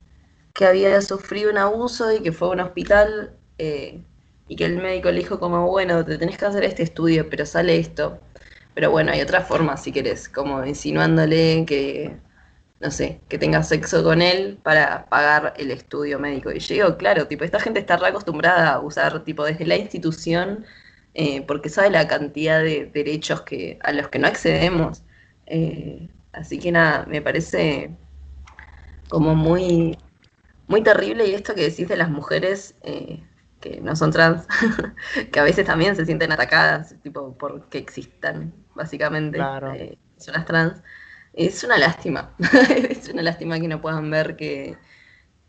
[0.53, 4.01] que había sufrido un abuso y que fue a un hospital eh,
[4.47, 7.45] y que el médico le dijo como, bueno, te tenés que hacer este estudio, pero
[7.45, 8.19] sale esto.
[8.73, 12.17] Pero bueno, hay otra forma si querés, como insinuándole que,
[12.79, 16.51] no sé, que tengas sexo con él para pagar el estudio médico.
[16.51, 19.77] Y yo digo, claro, tipo, esta gente está re acostumbrada a usar, tipo, desde la
[19.77, 20.65] institución
[21.15, 25.03] eh, porque sabe la cantidad de derechos que, a los que no accedemos.
[25.47, 27.97] Eh, así que nada, me parece
[29.09, 29.97] como muy,
[30.67, 33.23] muy terrible y esto que decís de las mujeres eh,
[33.61, 34.47] que no son trans,
[35.31, 39.73] que a veces también se sienten atacadas, tipo, porque existan, básicamente, Claro.
[39.73, 40.83] eh, personas trans.
[41.33, 42.35] Es una lástima,
[42.89, 44.77] es una lástima que no puedan ver que,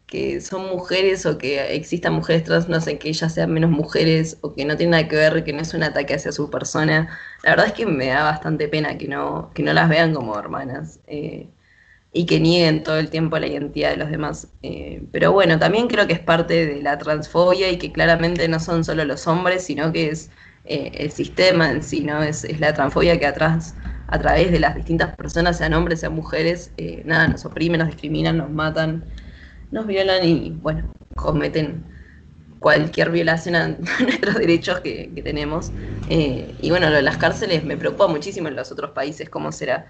[0.07, 4.39] que son mujeres o que existan mujeres trans, no sé, que ellas sean menos mujeres
[4.41, 7.09] o que no tiene nada que ver, que no es un ataque hacia su persona.
[7.43, 10.39] La verdad es que me da bastante pena que no, que no las vean como
[10.39, 11.49] hermanas eh,
[12.13, 14.49] y que nieguen todo el tiempo la identidad de los demás.
[14.63, 18.61] Eh, pero bueno, también creo que es parte de la transfobia y que claramente no
[18.61, 20.31] son solo los hombres, sino que es
[20.65, 22.23] eh, el sistema en sí, ¿no?
[22.23, 23.77] Es, es la transfobia que atrás,
[24.07, 27.89] a través de las distintas personas, sean hombres, sean mujeres, eh, nada, nos oprimen, nos
[27.89, 29.05] discriminan, nos matan
[29.71, 31.85] nos violan y, bueno, cometen
[32.59, 33.69] cualquier violación a
[34.01, 35.71] nuestros derechos que, tenemos.
[36.09, 39.53] Eh, y bueno, lo de las cárceles me preocupa muchísimo en los otros países cómo
[39.53, 39.87] será.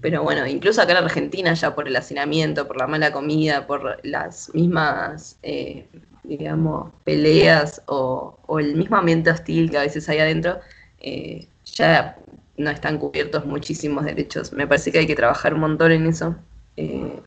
[0.00, 4.00] Pero bueno, incluso acá en Argentina ya por el hacinamiento, por la mala comida, por
[4.04, 5.86] las mismas, eh,
[6.24, 10.58] digamos, peleas o, el mismo ambiente hostil que a veces hay adentro,
[10.98, 12.16] eh, ya
[12.56, 14.52] no están cubiertos muchísimos derechos.
[14.52, 16.34] Me parece que hay que trabajar un montón en eso.
[16.76, 17.20] Eh,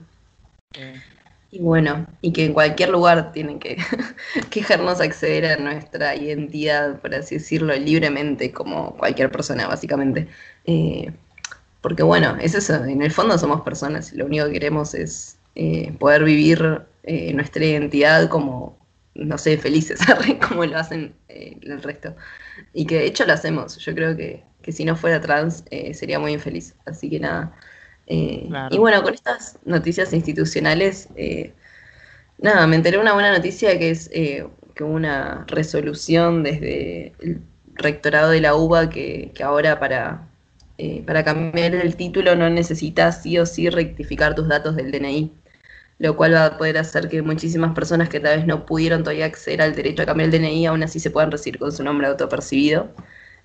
[1.52, 3.78] y bueno, y que en cualquier lugar tienen que,
[4.50, 10.28] que dejarnos acceder a nuestra identidad, por así decirlo, libremente, como cualquier persona, básicamente.
[10.66, 11.14] Eh,
[11.82, 15.38] porque bueno, es eso, en el fondo somos personas y lo único que queremos es
[15.56, 18.78] eh, poder vivir eh, nuestra identidad como,
[19.14, 20.00] no sé, felices,
[20.48, 22.16] como lo hacen eh, el resto.
[22.74, 23.78] Y que de hecho lo hacemos.
[23.78, 26.76] Yo creo que, que si no fuera trans eh, sería muy infeliz.
[26.86, 27.56] Así que nada.
[28.08, 28.76] Eh, Claro.
[28.76, 31.53] Y bueno, con estas noticias institucionales, eh,
[32.38, 37.41] nada, me enteré una buena noticia que es eh, que hubo una resolución desde el
[37.76, 40.28] rectorado de la UBA que, que ahora para,
[40.78, 45.34] eh, para cambiar el título no necesitas sí o sí rectificar tus datos del DNI,
[45.99, 49.26] lo cual va a poder hacer que muchísimas personas que tal vez no pudieron todavía
[49.26, 52.08] acceder al derecho a cambiar el DNI aún así se puedan recibir con su nombre
[52.08, 52.93] autopercibido,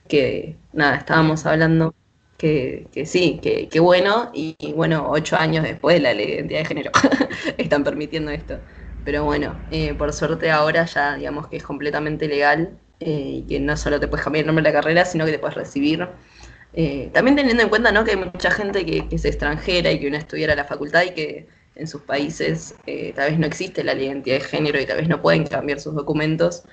[0.09, 1.95] que nada, estábamos hablando
[2.41, 6.61] que, que sí, que, que bueno, y, bueno, ocho años después la ley de identidad
[6.61, 6.91] de género
[7.59, 8.59] están permitiendo esto.
[9.05, 12.71] Pero bueno, eh, por suerte ahora ya digamos que es completamente legal
[13.01, 15.33] eh, y que no solo te puedes cambiar el nombre de la carrera, sino que
[15.33, 16.09] te puedes recibir.
[16.73, 18.05] Eh, también teniendo en cuenta ¿no?
[18.05, 21.47] que hay mucha gente que, es extranjera y que no estudiara la facultad y que
[21.75, 22.75] en sus países
[23.15, 25.47] tal vez no existe la ley de identidad de género y tal vez no pueden
[25.47, 26.65] cambiar sus documentos.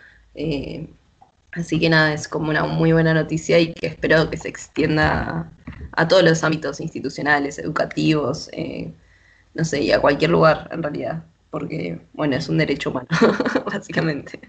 [1.51, 5.51] Así que nada, es como una muy buena noticia y que espero que se extienda
[5.93, 8.91] a, todos los ámbitos institucionales, educativos, eh,
[9.53, 13.07] no sé, y a cualquier lugar en realidad, porque bueno, es un derecho humano,
[13.65, 14.39] básicamente.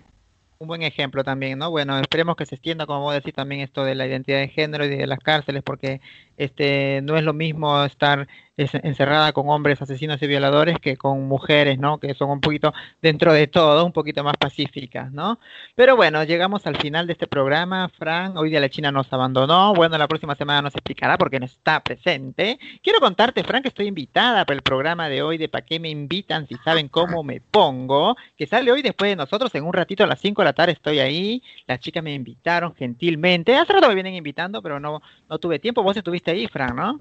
[0.59, 1.70] un buen ejemplo también, ¿no?
[1.70, 4.85] Bueno, esperemos que se extienda, como vos decís, también esto de la identidad de género
[4.85, 6.01] y de las cárceles, porque
[6.39, 8.26] este no es lo mismo estar
[8.57, 11.99] es- encerrada con hombres asesinos y violadores que con mujeres, ¿no?
[11.99, 15.39] Que son un poquito, dentro de todo, un poquito más pacíficas, ¿no?
[15.76, 18.36] Pero bueno, llegamos al final de este programa, Fran.
[18.36, 19.74] Hoy día la China nos abandonó.
[19.74, 22.59] Bueno, la próxima semana nos explicará porque no está presente.
[22.82, 25.89] Quiero contarte, Fran, que estoy invitada para el programa de hoy de ¿Para qué me
[25.89, 28.16] invitan si saben cómo me pongo?
[28.36, 30.72] Que sale hoy después de nosotros en un ratito a las 5 de la tarde
[30.72, 31.43] estoy ahí.
[31.66, 33.55] Las chicas me invitaron gentilmente.
[33.57, 35.82] Hace rato me vienen invitando, pero no, no tuve tiempo.
[35.84, 37.01] Vos estuviste ahí, Fran, ¿no?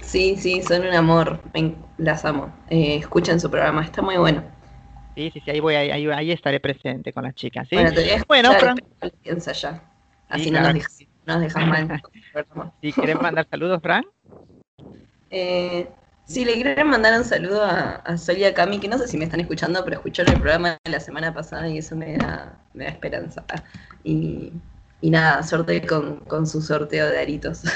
[0.00, 1.40] Sí, sí, son un amor,
[1.98, 2.52] las amo.
[2.68, 4.42] Eh, escuchen su programa, está muy bueno.
[5.16, 7.76] Sí, sí, sí, ahí voy, ahí, estaré presente con las chicas, ¿sí?
[7.76, 8.76] Bueno, te voy a Bueno, escuchar, Fran.
[9.22, 9.82] piensa ya.
[10.28, 11.92] Así Sí, no, claro nos dejas, no nos dejas mal.
[12.80, 14.04] Si querés mandar saludos, Fran.
[15.30, 15.88] Eh,
[16.24, 19.08] sí, le quiero mandar un saludo a, a Sol y a Cami, que no sé
[19.08, 22.16] si me están escuchando, pero escucharon el programa de la semana pasada y eso me
[22.16, 23.44] da, me da esperanza.
[24.04, 24.52] Y,
[25.00, 27.62] y nada, suerte con, con su sorteo de aritos.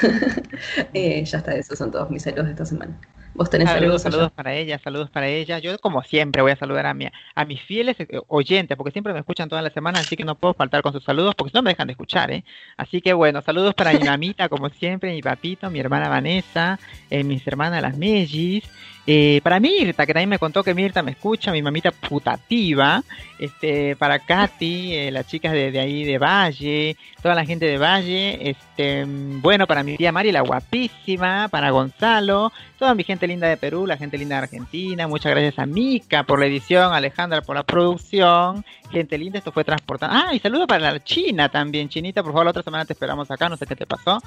[0.95, 2.97] Eh, ya está, esos son todos mis saludos de esta semana.
[3.35, 5.59] Vos tenés Saludos, saludos, saludos para ella, saludos para ella.
[5.59, 9.12] Yo como siempre voy a saludar a mi, a mis fieles eh, oyentes, porque siempre
[9.12, 11.57] me escuchan toda la semana, así que no puedo faltar con sus saludos, porque si
[11.57, 12.45] no me dejan de escuchar, ¿eh?
[12.77, 16.79] Así que bueno, saludos para mi mamita, como siempre, mi papito, mi hermana Vanessa,
[17.11, 18.70] eh, mis hermanas las Mellis,
[19.07, 23.02] eh, para Mirta, que también me contó que Mirta me escucha, mi mamita putativa,
[23.38, 27.76] este, para Katy, eh, las chicas de, de ahí de Valle, toda la gente de
[27.76, 33.46] Valle, este, bueno, para mi tía Mari, la guapísima, para Gonzalo, toda mi gente linda
[33.46, 37.42] de Perú, la gente linda de Argentina, muchas gracias a Mica por la edición, Alejandra
[37.42, 40.12] por la producción, gente linda, esto fue transportado.
[40.14, 43.30] Ah, y saludo para la China también, Chinita, por favor, la otra semana te esperamos
[43.30, 44.18] acá, no sé qué te pasó,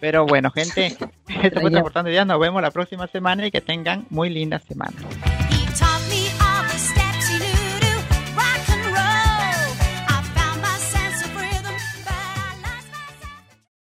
[0.00, 0.86] pero bueno, gente,
[1.42, 4.96] esto fue transportando ya, nos vemos la próxima semana y que tengan muy linda semana.